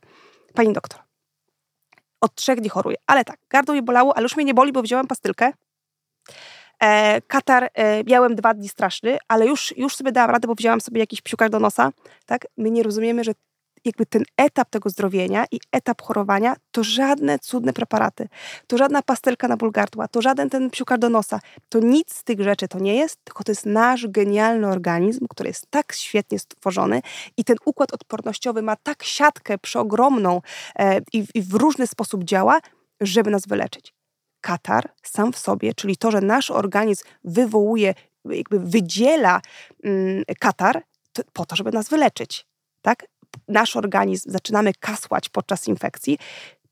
pani 0.54 0.74
doktor, 0.74 1.07
od 2.22 2.36
trzech 2.36 2.60
dni 2.60 2.70
choruję. 2.70 2.98
Ale 3.08 3.26
tak, 3.26 3.38
gardło 3.50 3.74
mnie 3.74 3.84
bolało, 3.84 4.18
ale 4.18 4.24
już 4.24 4.36
mnie 4.36 4.46
nie 4.46 4.54
boli, 4.54 4.72
bo 4.72 4.82
wziąłem 4.82 5.08
pastylkę. 5.08 5.52
E, 6.80 7.22
katar 7.22 7.70
e, 7.74 8.04
miałem 8.04 8.36
dwa 8.36 8.54
dni 8.54 8.70
straszny, 8.70 9.18
ale 9.28 9.48
już, 9.48 9.78
już 9.78 9.96
sobie 9.96 10.12
dałam 10.12 10.32
radę, 10.32 10.48
bo 10.48 10.56
wzięłam 10.56 10.82
sobie 10.82 11.00
jakiś 11.00 11.22
psiukar 11.22 11.50
do 11.50 11.60
nosa. 11.60 11.92
Tak? 12.26 12.48
My 12.58 12.72
nie 12.72 12.84
rozumiemy, 12.84 13.24
że 13.24 13.32
jakby 13.86 14.06
ten 14.06 14.24
etap 14.38 14.70
tego 14.70 14.90
zdrowienia 14.90 15.46
i 15.52 15.60
etap 15.72 16.02
chorowania 16.02 16.56
to 16.72 16.84
żadne 16.84 17.40
cudne 17.40 17.74
preparaty, 17.74 18.28
to 18.68 18.78
żadna 18.78 19.02
pastelka 19.02 19.48
na 19.48 19.58
ból 19.58 19.72
gardła, 19.72 20.08
to 20.08 20.22
żaden 20.22 20.50
ten 20.50 20.70
psiukar 20.70 21.00
do 21.00 21.10
nosa, 21.10 21.40
to 21.70 21.80
nic 21.80 22.14
z 22.16 22.24
tych 22.24 22.42
rzeczy 22.42 22.68
to 22.68 22.80
nie 22.80 22.96
jest, 22.96 23.20
tylko 23.24 23.44
to 23.44 23.52
jest 23.52 23.66
nasz 23.66 24.08
genialny 24.08 24.68
organizm, 24.68 25.28
który 25.30 25.50
jest 25.50 25.68
tak 25.70 25.94
świetnie 25.94 26.40
stworzony 26.40 27.02
i 27.38 27.44
ten 27.44 27.58
układ 27.66 27.94
odpornościowy 27.94 28.62
ma 28.62 28.76
tak 28.76 29.04
siatkę 29.04 29.58
przeogromną 29.58 30.42
e, 30.80 31.00
i, 31.14 31.26
i 31.34 31.42
w 31.42 31.54
różny 31.54 31.88
sposób 31.88 32.24
działa, 32.24 32.60
żeby 33.02 33.32
nas 33.32 33.48
wyleczyć. 33.48 33.94
Katar 34.42 34.90
sam 35.04 35.34
w 35.34 35.38
sobie, 35.38 35.74
czyli 35.74 35.98
to, 35.98 36.12
że 36.12 36.22
nasz 36.22 36.52
organizm 36.52 37.04
wywołuje, 37.24 37.94
jakby 38.26 38.60
wydziela 38.60 39.42
mm, 39.84 40.24
katar, 40.40 40.84
to, 41.14 41.22
po 41.34 41.46
to, 41.46 41.56
żeby 41.56 41.72
nas 41.72 41.90
wyleczyć. 41.90 42.46
Tak? 42.82 43.06
Nasz 43.48 43.76
organizm 43.76 44.32
zaczynamy 44.32 44.72
kasłać 44.80 45.30
podczas 45.30 45.68
infekcji, 45.68 46.18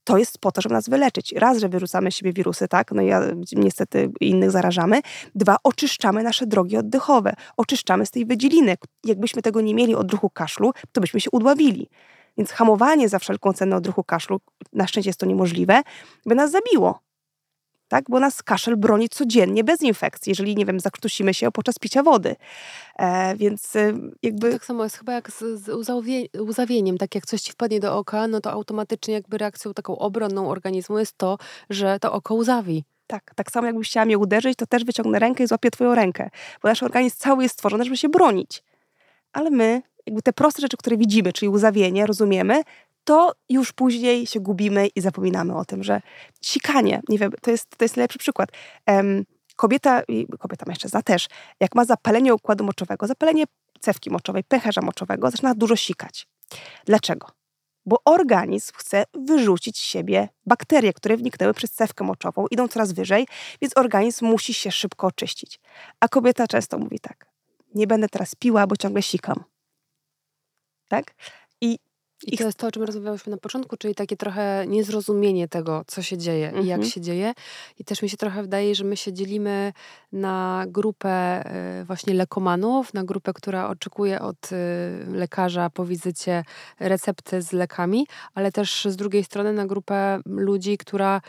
to 0.06 0.18
jest 0.18 0.38
po 0.38 0.52
to, 0.52 0.62
żeby 0.62 0.76
nas 0.76 0.90
wyleczyć. 0.90 1.32
Raz, 1.32 1.58
że 1.58 1.70
wyrzucamy 1.70 2.12
siebie 2.12 2.34
wirusy, 2.34 2.68
tak? 2.68 2.92
No 2.92 3.02
ja 3.02 3.22
niestety 3.52 4.12
innych 4.20 4.52
zarażamy. 4.52 5.02
Dwa, 5.36 5.58
oczyszczamy 5.64 6.24
nasze 6.24 6.48
drogi 6.48 6.78
oddechowe. 6.78 7.34
Oczyszczamy 7.58 8.06
z 8.06 8.12
tej 8.12 8.26
wydzieliny. 8.26 8.76
Jakbyśmy 9.04 9.42
tego 9.42 9.62
nie 9.62 9.76
mieli 9.76 9.96
odruchu 9.96 10.30
kaszlu, 10.30 10.74
to 10.92 11.02
byśmy 11.02 11.20
się 11.22 11.30
udławili. 11.32 11.90
Więc 12.38 12.52
hamowanie 12.52 13.10
za 13.10 13.20
wszelką 13.20 13.54
cenę 13.54 13.76
odruchu 13.76 14.04
kaszlu, 14.04 14.40
na 14.74 14.88
szczęście 14.88 15.10
jest 15.10 15.20
to 15.20 15.26
niemożliwe, 15.26 15.82
by 16.26 16.36
nas 16.36 16.52
zabiło 16.52 17.05
tak? 17.88 18.06
Bo 18.10 18.20
nas 18.20 18.44
kaszel 18.44 18.78
broni 18.78 19.10
codziennie 19.10 19.64
bez 19.64 19.82
infekcji, 19.82 20.30
jeżeli, 20.32 20.56
nie 20.56 20.66
wiem, 20.66 20.80
zakrztusimy 20.80 21.34
się 21.34 21.52
podczas 21.52 21.80
picia 21.80 22.04
wody. 22.04 22.36
E, 23.00 23.36
więc 23.36 23.76
e, 23.76 23.94
jakby... 24.24 24.52
Tak 24.52 24.66
samo 24.66 24.84
jest 24.84 24.98
chyba 24.98 25.14
jak 25.14 25.32
z, 25.32 25.40
z 25.40 25.70
uzawieniem. 26.40 26.98
Tak 26.98 27.16
jak 27.16 27.26
coś 27.26 27.42
ci 27.42 27.52
wpadnie 27.52 27.80
do 27.80 27.98
oka, 27.98 28.28
no 28.28 28.42
to 28.42 28.52
automatycznie 28.52 29.14
jakby 29.14 29.38
reakcją 29.38 29.74
taką 29.74 29.98
obronną 29.98 30.50
organizmu 30.50 31.00
jest 31.00 31.18
to, 31.18 31.38
że 31.70 32.00
to 32.00 32.14
oko 32.14 32.36
uzawi. 32.36 32.84
Tak, 33.08 33.32
tak 33.36 33.52
samo 33.52 33.68
jakbyś 33.68 33.90
chciała 33.90 34.06
mnie 34.06 34.18
uderzyć, 34.18 34.58
to 34.58 34.66
też 34.66 34.84
wyciągnę 34.86 35.20
rękę 35.20 35.44
i 35.44 35.48
złapię 35.48 35.72
twoją 35.72 35.96
rękę. 35.96 36.30
Bo 36.62 36.70
nasz 36.70 36.84
organizm 36.84 37.16
cały 37.20 37.44
jest 37.44 37.56
stworzony, 37.56 37.84
żeby 37.84 37.98
się 37.98 38.10
bronić. 38.10 38.64
Ale 39.34 39.50
my, 39.50 39.82
jakby 40.06 40.22
te 40.22 40.34
proste 40.34 40.62
rzeczy, 40.62 40.78
które 40.78 40.98
widzimy, 40.98 41.34
czyli 41.34 41.50
uzawienie, 41.50 42.06
rozumiemy, 42.06 42.62
to 43.06 43.34
już 43.50 43.74
później 43.74 44.28
się 44.28 44.40
gubimy 44.40 44.88
i 44.88 45.02
zapominamy 45.02 45.56
o 45.56 45.66
tym, 45.66 45.84
że 45.84 46.02
sikanie, 46.42 47.02
nie 47.10 47.18
wiem, 47.18 47.32
to 47.42 47.52
jest, 47.52 47.70
to 47.78 47.86
jest 47.86 47.98
najlepszy 47.98 48.20
przykład. 48.20 48.50
Um, 48.88 49.26
kobieta, 49.56 50.02
kobieta, 50.40 50.66
mężczyzna 50.68 51.02
też, 51.02 51.28
jak 51.60 51.76
ma 51.76 51.86
zapalenie 51.86 52.34
układu 52.34 52.64
moczowego, 52.64 53.08
zapalenie 53.08 53.44
cewki 53.80 54.10
moczowej, 54.10 54.44
pęcherza 54.44 54.82
moczowego, 54.82 55.32
zaczyna 55.32 55.56
dużo 55.56 55.76
sikać. 55.76 56.28
Dlaczego? 56.86 57.28
Bo 57.86 57.98
organizm 58.06 58.74
chce 58.76 59.04
wyrzucić 59.14 59.78
z 59.78 59.82
siebie 59.82 60.30
bakterie, 60.46 60.94
które 60.94 61.18
wniknęły 61.18 61.54
przez 61.54 61.72
cewkę 61.72 62.04
moczową, 62.04 62.48
idą 62.52 62.68
coraz 62.68 62.92
wyżej, 62.92 63.28
więc 63.62 63.78
organizm 63.78 64.26
musi 64.26 64.54
się 64.54 64.72
szybko 64.72 65.08
oczyścić. 65.08 65.60
A 66.00 66.08
kobieta 66.08 66.48
często 66.48 66.78
mówi 66.78 67.00
tak: 67.00 67.26
Nie 67.76 67.88
będę 67.88 68.10
teraz 68.10 68.36
piła, 68.36 68.68
bo 68.68 68.78
ciągle 68.78 69.02
sikam. 69.02 69.44
Tak? 70.88 71.16
I 72.24 72.38
to 72.38 72.44
jest 72.44 72.58
to, 72.58 72.68
o 72.68 72.72
czym 72.72 72.84
rozmawiałyśmy 72.84 73.32
na 73.32 73.38
początku, 73.38 73.78
czyli 73.78 73.96
takie 73.96 74.18
trochę 74.18 74.66
niezrozumienie 74.68 75.48
tego, 75.48 75.84
co 75.88 76.02
się 76.02 76.18
dzieje 76.18 76.48
i 76.48 76.68
jak 76.68 76.78
mhm. 76.78 76.84
się 76.84 77.02
dzieje. 77.02 77.34
I 77.80 77.86
też 77.86 78.02
mi 78.02 78.10
się 78.10 78.18
trochę 78.18 78.42
wydaje, 78.42 78.76
że 78.76 78.84
my 78.84 78.98
się 78.98 79.14
dzielimy 79.14 79.74
na 80.12 80.66
grupę 80.68 81.10
e, 81.10 81.84
właśnie 81.86 82.14
lekomanów, 82.14 82.94
na 82.94 83.04
grupę, 83.04 83.34
która 83.34 83.68
oczekuje 83.68 84.22
od 84.22 84.50
e, 84.52 84.56
lekarza 85.12 85.70
po 85.70 85.86
wizycie 85.86 86.44
recepty 86.80 87.42
z 87.42 87.52
lekami, 87.52 88.08
ale 88.34 88.52
też 88.52 88.88
z 88.90 88.96
drugiej 88.96 89.24
strony 89.24 89.54
na 89.54 89.66
grupę 89.66 90.20
ludzi, 90.26 90.78
która 90.78 91.22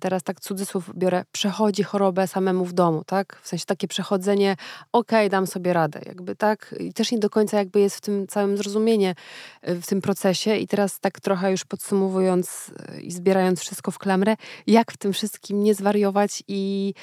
teraz 0.00 0.22
tak 0.22 0.40
cudzysłów 0.40 0.90
biorę, 0.96 1.24
przechodzi 1.32 1.82
chorobę 1.82 2.26
samemu 2.26 2.64
w 2.64 2.72
domu, 2.72 3.04
tak? 3.06 3.40
W 3.42 3.48
sensie 3.48 3.64
takie 3.64 3.88
przechodzenie, 3.88 4.56
okej, 4.92 5.18
okay, 5.18 5.28
dam 5.28 5.46
sobie 5.46 5.72
radę, 5.72 6.00
jakby 6.06 6.36
tak? 6.36 6.74
I 6.80 6.92
też 6.92 7.12
nie 7.12 7.18
do 7.18 7.30
końca 7.30 7.58
jakby 7.58 7.80
jest 7.80 7.96
w 7.96 8.00
tym 8.00 8.26
całym 8.26 8.56
zrozumienie 8.56 9.14
e, 9.62 9.74
w 9.74 9.86
tym 9.86 10.00
procesie 10.00 10.56
i 10.56 10.66
teraz 10.66 11.00
tak 11.00 11.20
trochę 11.20 11.50
już 11.50 11.64
podsumowując 11.64 12.72
e, 12.88 13.00
i 13.00 13.10
zbierając 13.10 13.60
wszystko 13.60 13.90
w 13.90 13.98
klamrę, 13.98 14.36
jak 14.66 14.92
w 14.92 14.96
tym 14.96 15.12
wszystkim 15.12 15.62
nie 15.62 15.74
zwariować 15.74 16.42
i 16.48 16.94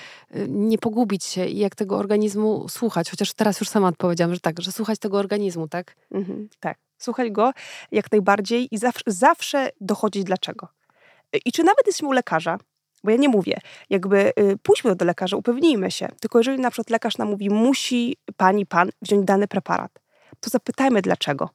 nie 0.48 0.78
pogubić 0.78 1.24
się 1.24 1.46
i 1.46 1.58
jak 1.58 1.76
tego 1.76 1.98
organizmu 1.98 2.70
słuchać, 2.70 3.10
chociaż 3.10 3.34
teraz 3.34 3.60
już 3.60 3.70
sama 3.70 3.88
odpowiedziałam, 3.88 4.34
że 4.34 4.40
tak, 4.40 4.62
że 4.62 4.72
słuchać 4.72 5.00
tego 5.00 5.18
organizmu, 5.18 5.68
tak? 5.68 5.96
Mhm, 6.12 6.50
tak. 6.60 6.78
Słuchać 6.98 7.32
go 7.32 7.52
jak 7.92 8.12
najbardziej 8.12 8.68
i 8.72 8.78
zawsze, 8.78 9.04
zawsze 9.08 9.70
dochodzić 9.82 10.24
dlaczego. 10.24 10.68
I 11.46 11.52
czy 11.52 11.64
nawet 11.64 11.88
jesteśmy 11.88 12.08
u 12.08 12.12
lekarza, 12.12 12.58
bo 13.04 13.12
ja 13.12 13.18
nie 13.18 13.30
mówię, 13.30 13.58
jakby 13.90 14.32
y, 14.40 14.58
pójdźmy 14.64 14.96
do 14.96 15.06
lekarza, 15.06 15.38
upewnijmy 15.38 15.92
się. 15.92 16.08
Tylko 16.22 16.40
jeżeli 16.40 16.60
na 16.60 16.72
przykład 16.72 16.90
lekarz 16.90 17.18
nam 17.18 17.30
mówi, 17.30 17.50
musi 17.50 18.18
pani, 18.38 18.66
pan 18.66 18.90
wziąć 19.02 19.26
dany 19.26 19.48
preparat, 19.48 19.92
to 20.40 20.50
zapytajmy 20.50 21.02
dlaczego. 21.02 21.50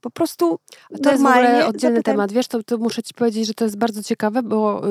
Po 0.00 0.10
prostu 0.10 0.58
to 1.02 1.10
jest 1.10 1.22
w 1.22 1.26
ogóle 1.26 1.66
oddzielny 1.66 2.02
temat. 2.02 2.32
Wiesz, 2.32 2.48
to, 2.48 2.62
to, 2.62 2.78
muszę 2.78 3.02
ci 3.02 3.14
powiedzieć, 3.14 3.46
że 3.46 3.54
to 3.54 3.64
jest 3.64 3.78
bardzo 3.78 4.02
ciekawe, 4.02 4.42
bo 4.42 4.82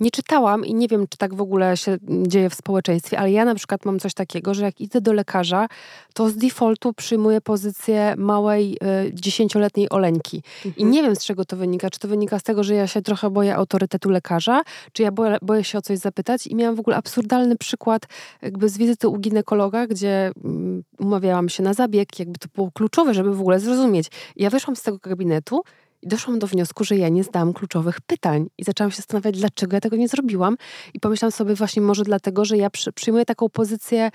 nie 0.00 0.10
czytałam 0.10 0.64
i 0.64 0.74
nie 0.74 0.88
wiem, 0.88 1.06
czy 1.08 1.18
tak 1.18 1.34
w 1.34 1.40
ogóle 1.40 1.76
się 1.76 1.98
dzieje 2.26 2.50
w 2.50 2.54
społeczeństwie, 2.54 3.18
ale 3.18 3.32
ja 3.32 3.44
na 3.44 3.54
przykład 3.54 3.84
mam 3.84 3.98
coś 3.98 4.14
takiego, 4.14 4.54
że 4.54 4.64
jak 4.64 4.80
idę 4.80 5.00
do 5.00 5.12
lekarza, 5.12 5.68
to 6.14 6.28
z 6.28 6.36
defaultu 6.36 6.92
przyjmuję 6.92 7.40
pozycję 7.40 8.14
małej, 8.16 8.76
y, 9.06 9.14
dziesięcioletniej 9.14 9.90
oleńki. 9.90 10.42
Mhm. 10.66 10.74
I 10.76 10.84
nie 10.84 11.02
wiem, 11.02 11.16
z 11.16 11.24
czego 11.24 11.44
to 11.44 11.56
wynika. 11.56 11.90
Czy 11.90 11.98
to 11.98 12.08
wynika 12.08 12.38
z 12.38 12.42
tego, 12.42 12.64
że 12.64 12.74
ja 12.74 12.86
się 12.86 13.02
trochę 13.02 13.30
boję 13.30 13.56
autorytetu 13.56 14.10
lekarza, 14.10 14.62
czy 14.92 15.02
ja 15.02 15.12
boję, 15.12 15.38
boję 15.42 15.64
się 15.64 15.78
o 15.78 15.82
coś 15.82 15.98
zapytać. 15.98 16.46
I 16.46 16.54
miałam 16.54 16.74
w 16.74 16.80
ogóle 16.80 16.96
absurdalny 16.96 17.56
przykład 17.56 18.02
jakby 18.42 18.68
z 18.68 18.78
wizyty 18.78 19.08
u 19.08 19.18
ginekologa, 19.18 19.86
gdzie 19.86 20.32
mm, 20.44 20.82
umawiałam 20.98 21.48
się 21.48 21.62
na 21.62 21.74
zabieg. 21.74 22.18
Jakby 22.18 22.38
to 22.38 22.48
było 22.54 22.70
kluczowe, 22.70 23.14
żeby 23.14 23.34
w 23.34 23.40
ogóle 23.40 23.60
zrozumieć, 23.60 23.89
rozumieć. 23.90 24.08
Ja 24.36 24.50
wyszłam 24.50 24.76
z 24.76 24.82
tego 24.82 24.98
gabinetu 25.02 25.62
i 26.02 26.08
doszłam 26.08 26.38
do 26.38 26.46
wniosku, 26.46 26.84
że 26.84 26.96
ja 26.96 27.08
nie 27.08 27.24
zdałam 27.24 27.52
kluczowych 27.52 28.00
pytań. 28.00 28.46
I 28.58 28.64
zaczęłam 28.64 28.90
się 28.90 28.96
zastanawiać, 28.96 29.38
dlaczego 29.38 29.76
ja 29.76 29.80
tego 29.80 29.96
nie 29.96 30.08
zrobiłam. 30.08 30.56
I 30.94 31.00
pomyślałam 31.00 31.32
sobie 31.32 31.54
właśnie 31.54 31.82
może 31.82 32.04
dlatego, 32.04 32.44
że 32.44 32.56
ja 32.56 32.70
przy, 32.70 32.92
przyjmuję 32.92 33.24
taką 33.24 33.48
pozycję 33.48 34.10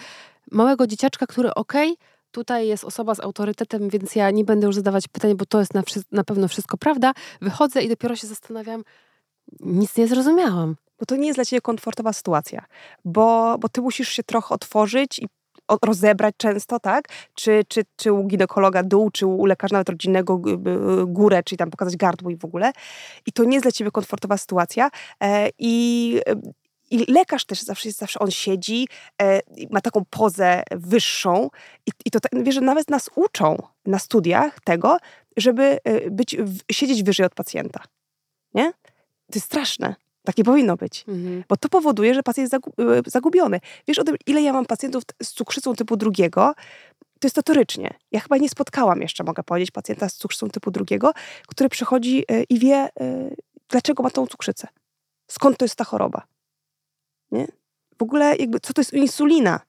małego 0.51 0.87
dzieciaczka, 0.87 1.27
który 1.27 1.53
okej, 1.53 1.91
okay, 1.91 2.05
tutaj 2.31 2.67
jest 2.67 2.83
osoba 2.83 3.15
z 3.15 3.19
autorytetem, 3.19 3.89
więc 3.89 4.15
ja 4.15 4.31
nie 4.31 4.43
będę 4.43 4.67
już 4.67 4.75
zadawać 4.75 5.07
pytań, 5.07 5.35
bo 5.35 5.45
to 5.45 5.59
jest 5.59 5.73
na, 5.73 5.83
na 6.11 6.23
pewno 6.23 6.47
wszystko 6.47 6.77
prawda. 6.77 7.13
Wychodzę 7.41 7.81
i 7.81 7.89
dopiero 7.89 8.15
się 8.15 8.27
zastanawiam, 8.27 8.83
nic 9.59 9.97
nie 9.97 10.07
zrozumiałam 10.07 10.75
bo 10.99 11.05
to 11.05 11.15
nie 11.15 11.27
jest 11.27 11.37
dla 11.37 11.45
ciebie 11.45 11.61
komfortowa 11.61 12.13
sytuacja, 12.13 12.65
bo, 13.05 13.57
bo 13.59 13.69
ty 13.69 13.81
musisz 13.81 14.09
się 14.09 14.23
trochę 14.23 14.55
otworzyć 14.55 15.19
i 15.19 15.27
rozebrać 15.81 16.35
często, 16.37 16.79
tak? 16.79 17.07
Czy, 17.33 17.63
czy, 17.67 17.81
czy 17.95 18.13
u 18.13 18.23
ginekologa 18.23 18.83
dół, 18.83 19.11
czy 19.11 19.25
u 19.25 19.45
lekarza 19.45 19.73
nawet 19.73 19.89
rodzinnego 19.89 20.41
górę, 21.07 21.43
czyli 21.43 21.57
tam 21.57 21.71
pokazać 21.71 21.97
gardło 21.97 22.29
i 22.31 22.37
w 22.37 22.45
ogóle. 22.45 22.71
I 23.25 23.31
to 23.31 23.43
nie 23.43 23.53
jest 23.53 23.65
dla 23.65 23.71
ciebie 23.71 23.91
komfortowa 23.91 24.37
sytuacja. 24.37 24.89
E, 25.23 25.49
I 25.59 26.19
i 26.91 27.11
lekarz 27.11 27.45
też 27.45 27.61
zawsze 27.61 27.91
zawsze 27.91 28.19
on 28.19 28.31
siedzi, 28.31 28.87
e, 29.21 29.39
ma 29.71 29.81
taką 29.81 30.05
pozę 30.09 30.63
wyższą 30.71 31.49
i, 31.87 31.91
i 32.05 32.11
to 32.11 32.19
tak, 32.19 32.43
wiesz, 32.43 32.55
że 32.55 32.61
nawet 32.61 32.89
nas 32.89 33.09
uczą 33.15 33.57
na 33.85 33.99
studiach 33.99 34.59
tego, 34.59 34.97
żeby 35.37 35.77
e, 35.83 36.11
być, 36.11 36.37
siedzieć 36.71 37.03
wyżej 37.03 37.25
od 37.25 37.35
pacjenta. 37.35 37.83
Nie? 38.53 38.71
To 39.31 39.35
jest 39.35 39.45
straszne. 39.45 39.95
Tak 40.25 40.37
nie 40.37 40.43
powinno 40.43 40.77
być. 40.77 41.05
Mhm. 41.07 41.43
Bo 41.49 41.57
to 41.57 41.69
powoduje, 41.69 42.13
że 42.13 42.23
pacjent 42.23 42.53
jest 42.53 42.67
y, 43.07 43.09
zagubiony. 43.11 43.59
Wiesz 43.87 43.99
o 43.99 44.03
tym, 44.03 44.15
ile 44.25 44.41
ja 44.41 44.53
mam 44.53 44.65
pacjentów 44.65 45.03
z 45.23 45.29
cukrzycą 45.29 45.75
typu 45.75 45.97
drugiego? 45.97 46.53
To 47.19 47.27
jest 47.27 47.37
notorycznie. 47.37 47.93
Ja 48.11 48.19
chyba 48.19 48.37
nie 48.37 48.49
spotkałam 48.49 49.01
jeszcze, 49.01 49.23
mogę 49.23 49.43
powiedzieć, 49.43 49.71
pacjenta 49.71 50.09
z 50.09 50.15
cukrzycą 50.15 50.49
typu 50.49 50.71
drugiego, 50.71 51.11
który 51.47 51.69
przychodzi 51.69 52.23
y, 52.31 52.43
i 52.49 52.59
wie, 52.59 52.89
y, 53.01 53.35
dlaczego 53.69 54.03
ma 54.03 54.09
tą 54.09 54.27
cukrzycę. 54.27 54.67
Skąd 55.31 55.57
to 55.57 55.65
jest 55.65 55.75
ta 55.75 55.83
choroba. 55.83 56.27
Nie? 57.31 57.47
W 57.97 58.03
ogóle 58.03 58.35
jakby, 58.35 58.59
co 58.59 58.73
to 58.73 58.81
jest 58.81 58.93
insulina? 58.93 59.59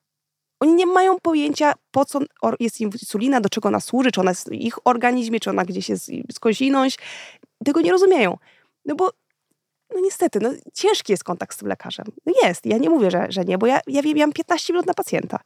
Oni 0.59 0.73
nie 0.73 0.85
mają 0.85 1.19
pojęcia, 1.19 1.73
po 1.91 2.05
co 2.05 2.19
jest 2.59 2.81
insulina, 2.81 3.41
do 3.41 3.49
czego 3.49 3.69
ona 3.69 3.79
służy, 3.79 4.11
czy 4.11 4.21
ona 4.21 4.31
jest 4.31 4.49
w 4.49 4.53
ich 4.53 4.87
organizmie, 4.87 5.39
czy 5.39 5.49
ona 5.49 5.65
gdzieś 5.65 5.89
jest 5.89 6.11
skądinąć. 6.31 6.97
Tego 7.65 7.81
nie 7.81 7.91
rozumieją. 7.91 8.37
No 8.85 8.95
bo 8.95 9.11
no 9.97 10.03
niestety, 10.03 10.39
no 10.39 10.49
ciężki 10.73 11.13
jest 11.13 11.23
kontakt 11.23 11.55
z 11.55 11.57
tym 11.57 11.67
lekarzem. 11.67 12.05
No 12.25 12.33
jest, 12.43 12.65
ja 12.65 12.77
nie 12.77 12.89
mówię, 12.89 13.11
że, 13.11 13.27
że 13.29 13.45
nie, 13.45 13.57
bo 13.57 13.67
ja, 13.67 13.79
ja, 13.87 14.01
mam 14.15 14.33
15 14.33 14.73
minut 14.73 14.85
na 14.85 14.93
pacjenta. 14.93 15.39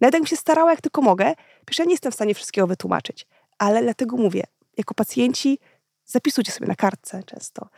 Nawet 0.00 0.14
jakbym 0.14 0.26
się 0.26 0.36
starała, 0.36 0.70
jak 0.70 0.80
tylko 0.80 1.02
mogę, 1.02 1.34
przecież 1.64 1.78
ja 1.78 1.84
nie 1.84 1.92
jestem 1.92 2.12
w 2.12 2.14
stanie 2.14 2.34
wszystkiego 2.34 2.66
wytłumaczyć. 2.66 3.26
Ale 3.58 3.82
dlatego 3.82 4.16
mówię, 4.16 4.44
jako 4.76 4.94
pacjenci 4.94 5.58
zapisujcie 6.04 6.52
sobie 6.52 6.66
na 6.66 6.74
kartce 6.74 7.22
często. 7.22 7.68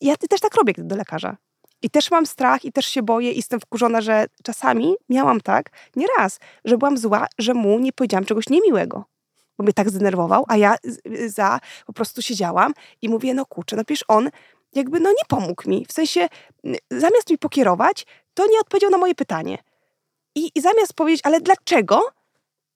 Ja 0.00 0.16
też 0.16 0.40
tak 0.40 0.54
robię 0.54 0.74
do 0.78 0.96
lekarza. 0.96 1.36
I 1.82 1.90
też 1.90 2.10
mam 2.10 2.26
strach 2.26 2.64
i 2.64 2.72
też 2.72 2.86
się 2.86 3.02
boję 3.02 3.32
i 3.32 3.36
jestem 3.36 3.60
wkurzona, 3.60 4.00
że 4.00 4.26
czasami 4.42 4.94
miałam 5.08 5.40
tak, 5.40 5.70
nie 5.96 6.06
raz, 6.18 6.38
że 6.64 6.78
byłam 6.78 6.98
zła, 6.98 7.26
że 7.38 7.54
mu 7.54 7.78
nie 7.78 7.92
powiedziałam 7.92 8.24
czegoś 8.24 8.48
niemiłego. 8.48 9.04
Bo 9.58 9.64
mnie 9.64 9.72
tak 9.72 9.90
zdenerwował, 9.90 10.44
a 10.48 10.56
ja 10.56 10.76
za 11.26 11.60
po 11.86 11.92
prostu 11.92 12.22
siedziałam 12.22 12.72
i 13.02 13.08
mówię, 13.08 13.34
no 13.34 13.46
kurczę, 13.46 13.76
no 13.76 13.84
przecież 13.84 14.04
on 14.08 14.30
jakby 14.74 15.00
no 15.00 15.10
nie 15.10 15.24
pomógł 15.28 15.70
mi. 15.70 15.86
W 15.86 15.92
sensie 15.92 16.28
zamiast 16.90 17.30
mi 17.30 17.38
pokierować, 17.38 18.06
to 18.34 18.46
nie 18.46 18.60
odpowiedział 18.60 18.90
na 18.90 18.98
moje 18.98 19.14
pytanie. 19.14 19.58
I, 20.34 20.50
i 20.54 20.60
zamiast 20.60 20.94
powiedzieć, 20.94 21.20
ale 21.24 21.40
dlaczego, 21.40 22.02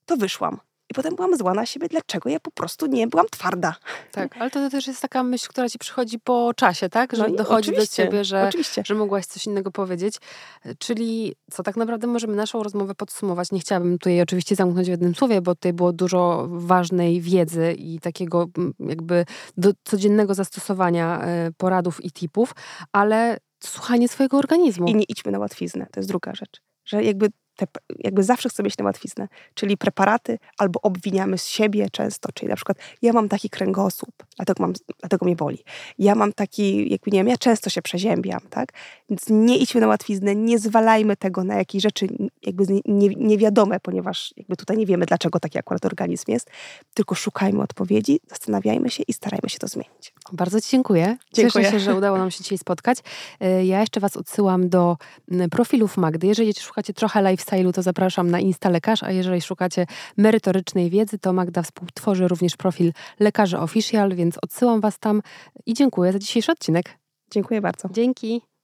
to 0.05 0.17
wyszłam. 0.17 0.59
I 0.91 0.93
potem 0.93 1.15
byłam 1.15 1.37
zła 1.37 1.53
na 1.53 1.65
siebie, 1.65 1.87
dlaczego 1.87 2.29
ja 2.29 2.39
po 2.39 2.51
prostu 2.51 2.85
nie 2.85 3.07
byłam 3.07 3.25
twarda. 3.31 3.75
Tak, 4.11 4.37
ale 4.39 4.51
to 4.51 4.69
też 4.69 4.87
jest 4.87 5.01
taka 5.01 5.23
myśl, 5.23 5.47
która 5.49 5.69
ci 5.69 5.79
przychodzi 5.79 6.19
po 6.19 6.53
czasie, 6.55 6.89
tak? 6.89 7.15
Że 7.15 7.27
no 7.27 7.35
dochodzi 7.35 7.71
do 7.71 7.87
ciebie, 7.87 8.23
że, 8.23 8.49
że 8.85 8.95
mogłaś 8.95 9.25
coś 9.25 9.45
innego 9.45 9.71
powiedzieć. 9.71 10.15
Czyli 10.79 11.35
co 11.51 11.63
tak 11.63 11.77
naprawdę 11.77 12.07
możemy 12.07 12.35
naszą 12.35 12.63
rozmowę 12.63 12.95
podsumować. 12.95 13.51
Nie 13.51 13.59
chciałabym 13.59 13.97
tutaj 13.97 14.21
oczywiście 14.21 14.55
zamknąć 14.55 14.87
w 14.87 14.91
jednym 14.91 15.15
słowie, 15.15 15.41
bo 15.41 15.55
tutaj 15.55 15.73
było 15.73 15.93
dużo 15.93 16.47
ważnej 16.49 17.21
wiedzy 17.21 17.73
i 17.73 17.99
takiego 17.99 18.47
jakby 18.79 19.25
do 19.57 19.71
codziennego 19.83 20.33
zastosowania 20.33 21.21
e, 21.21 21.51
poradów 21.57 22.05
i 22.05 22.11
tipów, 22.11 22.55
ale 22.91 23.37
słuchanie 23.63 24.09
swojego 24.09 24.37
organizmu. 24.37 24.87
I 24.87 24.95
nie 24.95 25.03
idźmy 25.03 25.31
na 25.31 25.39
łatwiznę, 25.39 25.87
to 25.91 25.99
jest 25.99 26.09
druga 26.09 26.35
rzecz. 26.35 26.61
Że 26.85 27.03
jakby 27.03 27.29
te, 27.55 27.67
jakby 27.99 28.23
zawsze 28.23 28.49
chcę 28.49 28.63
mieć 28.63 28.77
na 28.77 28.85
łatwiznę, 28.85 29.27
czyli 29.53 29.77
preparaty 29.77 30.39
albo 30.57 30.81
obwiniamy 30.81 31.37
z 31.37 31.47
siebie 31.47 31.89
często, 31.89 32.29
czyli 32.33 32.49
na 32.49 32.55
przykład 32.55 32.77
ja 33.01 33.13
mam 33.13 33.29
taki 33.29 33.49
kręgosłup, 33.49 34.15
dlatego, 34.35 34.63
mam, 34.63 34.73
dlatego 34.99 35.25
mnie 35.25 35.35
boli. 35.35 35.63
Ja 35.99 36.15
mam 36.15 36.33
taki, 36.33 36.91
jakby 36.91 37.11
nie 37.11 37.19
wiem, 37.19 37.27
ja 37.27 37.37
często 37.37 37.69
się 37.69 37.81
przeziębiam, 37.81 38.39
tak? 38.49 38.73
Więc 39.09 39.25
nie 39.29 39.57
idźmy 39.57 39.81
na 39.81 39.87
łatwiznę, 39.87 40.35
nie 40.35 40.59
zwalajmy 40.59 41.17
tego 41.17 41.43
na 41.43 41.55
jakieś 41.55 41.83
rzeczy 41.83 42.07
jakby 42.43 42.65
nie, 42.85 43.09
niewiadome, 43.09 43.79
ponieważ 43.79 44.33
jakby 44.37 44.55
tutaj 44.55 44.77
nie 44.77 44.85
wiemy, 44.85 45.05
dlaczego 45.05 45.39
taki 45.39 45.59
akurat 45.59 45.85
organizm 45.85 46.31
jest, 46.31 46.49
tylko 46.93 47.15
szukajmy 47.15 47.61
odpowiedzi, 47.61 48.19
zastanawiajmy 48.29 48.89
się 48.89 49.03
i 49.07 49.13
starajmy 49.13 49.49
się 49.49 49.59
to 49.59 49.67
zmienić. 49.67 50.13
Bardzo 50.31 50.61
Ci 50.61 50.69
dziękuję. 50.69 51.17
dziękuję. 51.33 51.65
Cieszę 51.65 51.79
się, 51.79 51.85
że 51.85 51.95
udało 51.95 52.17
nam 52.17 52.31
się 52.31 52.43
dzisiaj 52.43 52.57
spotkać. 52.57 52.97
E, 53.39 53.65
ja 53.65 53.79
jeszcze 53.79 53.99
Was 53.99 54.17
odsyłam 54.17 54.69
do 54.69 54.97
profilów 55.51 55.97
Magdy. 55.97 56.27
Jeżeli 56.27 56.53
szukacie 56.53 56.93
trochę 56.93 57.21
lifestyle'u, 57.45 57.73
to 57.73 57.81
zapraszam 57.81 58.31
na 58.31 58.39
Insta 58.39 58.69
Lekarz, 58.69 59.03
a 59.03 59.11
jeżeli 59.11 59.41
szukacie 59.41 59.85
merytorycznej 60.17 60.89
wiedzy, 60.89 61.19
to 61.19 61.33
Magda 61.33 61.61
współtworzy 61.61 62.27
również 62.27 62.57
profil 62.57 62.93
Lekarze 63.19 63.59
Official, 63.59 64.15
więc 64.15 64.37
odsyłam 64.41 64.81
Was 64.81 64.99
tam 64.99 65.21
i 65.65 65.73
dziękuję 65.73 66.11
za 66.11 66.19
dzisiejszy 66.19 66.51
odcinek. 66.51 66.97
Dziękuję 67.31 67.61
bardzo. 67.61 67.89
Dzięki. 67.91 68.54